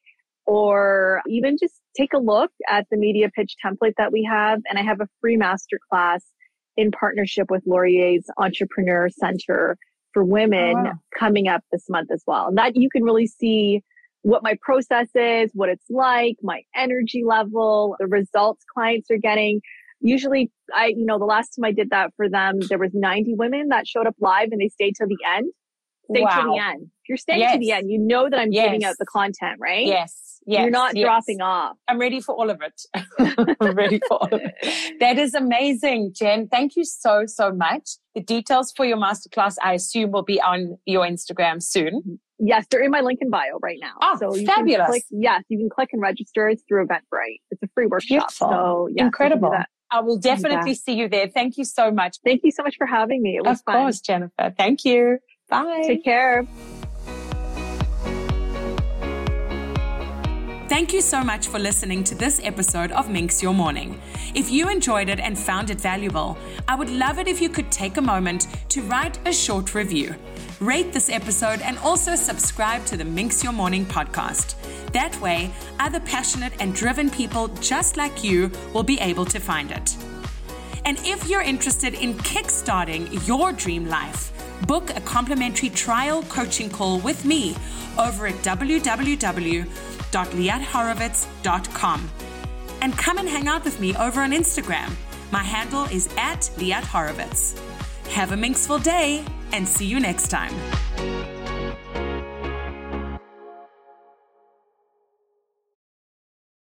or 0.45 1.21
even 1.27 1.57
just 1.57 1.75
take 1.95 2.13
a 2.13 2.19
look 2.19 2.51
at 2.69 2.85
the 2.91 2.97
media 2.97 3.29
pitch 3.33 3.55
template 3.65 3.93
that 3.97 4.11
we 4.11 4.23
have. 4.23 4.59
And 4.69 4.77
I 4.77 4.83
have 4.83 4.99
a 4.99 5.07
free 5.21 5.37
masterclass 5.37 6.19
in 6.77 6.91
partnership 6.91 7.49
with 7.49 7.63
Laurier's 7.65 8.25
Entrepreneur 8.37 9.09
Center 9.09 9.77
for 10.13 10.23
Women 10.23 10.75
oh, 10.77 10.83
wow. 10.83 10.93
coming 11.17 11.47
up 11.47 11.61
this 11.71 11.89
month 11.89 12.11
as 12.11 12.23
well. 12.27 12.47
And 12.47 12.57
that 12.57 12.75
you 12.75 12.89
can 12.89 13.03
really 13.03 13.27
see 13.27 13.81
what 14.25 14.41
my 14.41 14.57
process 14.59 15.07
is, 15.13 15.51
what 15.53 15.69
it's 15.69 15.85
like, 15.87 16.35
my 16.41 16.63
energy 16.75 17.21
level, 17.23 17.95
the 17.99 18.07
results 18.07 18.65
clients 18.73 19.11
are 19.11 19.19
getting. 19.19 19.61
Usually 20.01 20.49
I, 20.73 20.87
you 20.87 21.05
know, 21.05 21.19
the 21.19 21.25
last 21.25 21.49
time 21.49 21.63
I 21.63 21.71
did 21.71 21.91
that 21.91 22.11
for 22.17 22.27
them, 22.27 22.59
there 22.67 22.79
was 22.79 22.89
90 22.91 23.35
women 23.35 23.67
that 23.69 23.87
showed 23.87 24.07
up 24.07 24.15
live 24.19 24.47
and 24.51 24.59
they 24.59 24.69
stayed 24.69 24.95
till 24.97 25.07
the 25.07 25.17
end. 25.27 25.51
Stayed 26.09 26.23
wow. 26.23 26.41
till 26.41 26.53
the 26.53 26.59
end. 26.59 26.81
If 27.03 27.09
you're 27.09 27.17
staying 27.17 27.41
yes. 27.41 27.53
to 27.53 27.59
the 27.59 27.71
end, 27.71 27.91
you 27.91 27.99
know 27.99 28.27
that 28.27 28.39
I'm 28.39 28.51
yes. 28.51 28.65
giving 28.65 28.83
out 28.83 28.95
the 28.97 29.05
content, 29.05 29.59
right? 29.59 29.85
Yes. 29.85 30.41
Yes, 30.47 30.61
You're 30.61 30.71
not 30.71 30.95
yes. 30.95 31.05
dropping 31.05 31.41
off. 31.41 31.75
I'm 31.87 31.99
ready 31.99 32.19
for 32.19 32.35
all 32.35 32.49
of 32.51 32.61
it. 32.61 32.81
I'm 33.59 33.75
ready 33.75 33.99
for 34.07 34.17
all 34.17 34.29
of 34.31 34.41
it. 34.43 34.99
That 34.99 35.17
is 35.17 35.33
amazing, 35.33 36.13
Jen. 36.15 36.47
Thank 36.47 36.75
you 36.75 36.85
so, 36.85 37.23
so 37.25 37.51
much. 37.51 37.97
The 38.13 38.21
details 38.21 38.71
for 38.75 38.85
your 38.85 38.97
masterclass, 38.97 39.55
I 39.63 39.73
assume, 39.73 40.11
will 40.11 40.23
be 40.23 40.39
on 40.41 40.77
your 40.85 41.03
Instagram 41.03 41.63
soon. 41.63 42.01
Mm-hmm. 42.01 42.13
Yes, 42.37 42.65
they're 42.69 42.83
in 42.83 42.91
my 42.91 43.01
link 43.01 43.19
in 43.21 43.29
bio 43.29 43.59
right 43.61 43.77
now. 43.79 43.93
Oh, 44.01 44.17
so 44.19 44.35
you 44.35 44.45
fabulous. 44.45 44.85
Can 44.85 44.87
click, 44.87 45.03
yes, 45.09 45.43
you 45.47 45.57
can 45.57 45.69
click 45.69 45.89
and 45.93 46.01
register. 46.01 46.49
It's 46.49 46.63
through 46.67 46.85
Eventbrite. 46.85 47.39
It's 47.51 47.63
a 47.63 47.67
free 47.73 47.85
workshop. 47.85 48.09
Beautiful. 48.09 48.49
So, 48.49 48.89
yes, 48.93 49.05
Incredible. 49.05 49.55
I 49.91 50.01
will 50.01 50.17
definitely 50.17 50.75
see 50.75 50.95
you 50.95 51.07
there. 51.07 51.27
Thank 51.27 51.57
you 51.57 51.63
so 51.63 51.91
much. 51.91 52.17
Thank 52.25 52.41
you 52.43 52.51
so 52.51 52.63
much 52.63 52.75
for 52.77 52.87
having 52.87 53.21
me. 53.21 53.37
It 53.37 53.45
was 53.45 53.59
of 53.59 53.65
fun. 53.65 53.75
Of 53.75 53.81
course, 53.83 54.01
Jennifer. 54.01 54.53
Thank 54.57 54.83
you. 54.83 55.19
Bye. 55.49 55.83
Take 55.85 56.03
care. 56.03 56.45
Thank 60.67 60.91
you 60.91 60.99
so 60.99 61.23
much 61.23 61.47
for 61.47 61.59
listening 61.59 62.03
to 62.05 62.15
this 62.15 62.41
episode 62.43 62.91
of 62.91 63.09
Minx 63.09 63.41
Your 63.41 63.53
Morning. 63.53 64.01
If 64.33 64.51
you 64.51 64.67
enjoyed 64.67 65.07
it 65.07 65.19
and 65.19 65.37
found 65.37 65.69
it 65.69 65.79
valuable, 65.79 66.37
I 66.67 66.75
would 66.75 66.89
love 66.89 67.19
it 67.19 67.27
if 67.27 67.39
you 67.39 67.47
could 67.47 67.71
take 67.71 67.95
a 67.97 68.01
moment 68.01 68.47
to 68.69 68.81
write 68.81 69.19
a 69.25 69.31
short 69.31 69.73
review. 69.73 70.15
Rate 70.59 70.93
this 70.93 71.09
episode 71.09 71.61
and 71.61 71.77
also 71.79 72.15
subscribe 72.15 72.85
to 72.85 72.97
the 72.97 73.05
Minx 73.05 73.43
Your 73.43 73.53
Morning 73.53 73.85
podcast. 73.85 74.55
That 74.91 75.19
way, 75.21 75.51
other 75.79 75.99
passionate 75.99 76.53
and 76.59 76.73
driven 76.73 77.09
people 77.09 77.47
just 77.47 77.97
like 77.97 78.23
you 78.23 78.51
will 78.73 78.83
be 78.83 78.99
able 78.99 79.25
to 79.25 79.39
find 79.39 79.71
it. 79.71 79.95
And 80.85 80.97
if 81.03 81.27
you're 81.27 81.41
interested 81.41 81.93
in 81.95 82.13
kickstarting 82.15 83.27
your 83.27 83.51
dream 83.51 83.87
life, 83.87 84.31
book 84.67 84.89
a 84.95 85.01
complimentary 85.01 85.69
trial 85.69 86.23
coaching 86.23 86.69
call 86.69 86.99
with 86.99 87.25
me 87.25 87.55
over 87.97 88.27
at 88.27 88.35
www 88.35 89.67
www.liathorowitz.com. 90.15 92.09
And 92.81 92.97
come 92.97 93.17
and 93.17 93.27
hang 93.27 93.47
out 93.47 93.63
with 93.65 93.79
me 93.79 93.95
over 93.95 94.21
on 94.21 94.31
Instagram. 94.31 94.91
My 95.31 95.43
handle 95.43 95.85
is 95.85 96.07
at 96.17 96.41
Liat 96.57 96.83
Horowitz. 96.83 97.59
Have 98.09 98.31
a 98.31 98.35
minxful 98.35 98.81
day 98.81 99.23
and 99.51 99.67
see 99.67 99.85
you 99.85 99.99
next 99.99 100.29
time. 100.29 100.53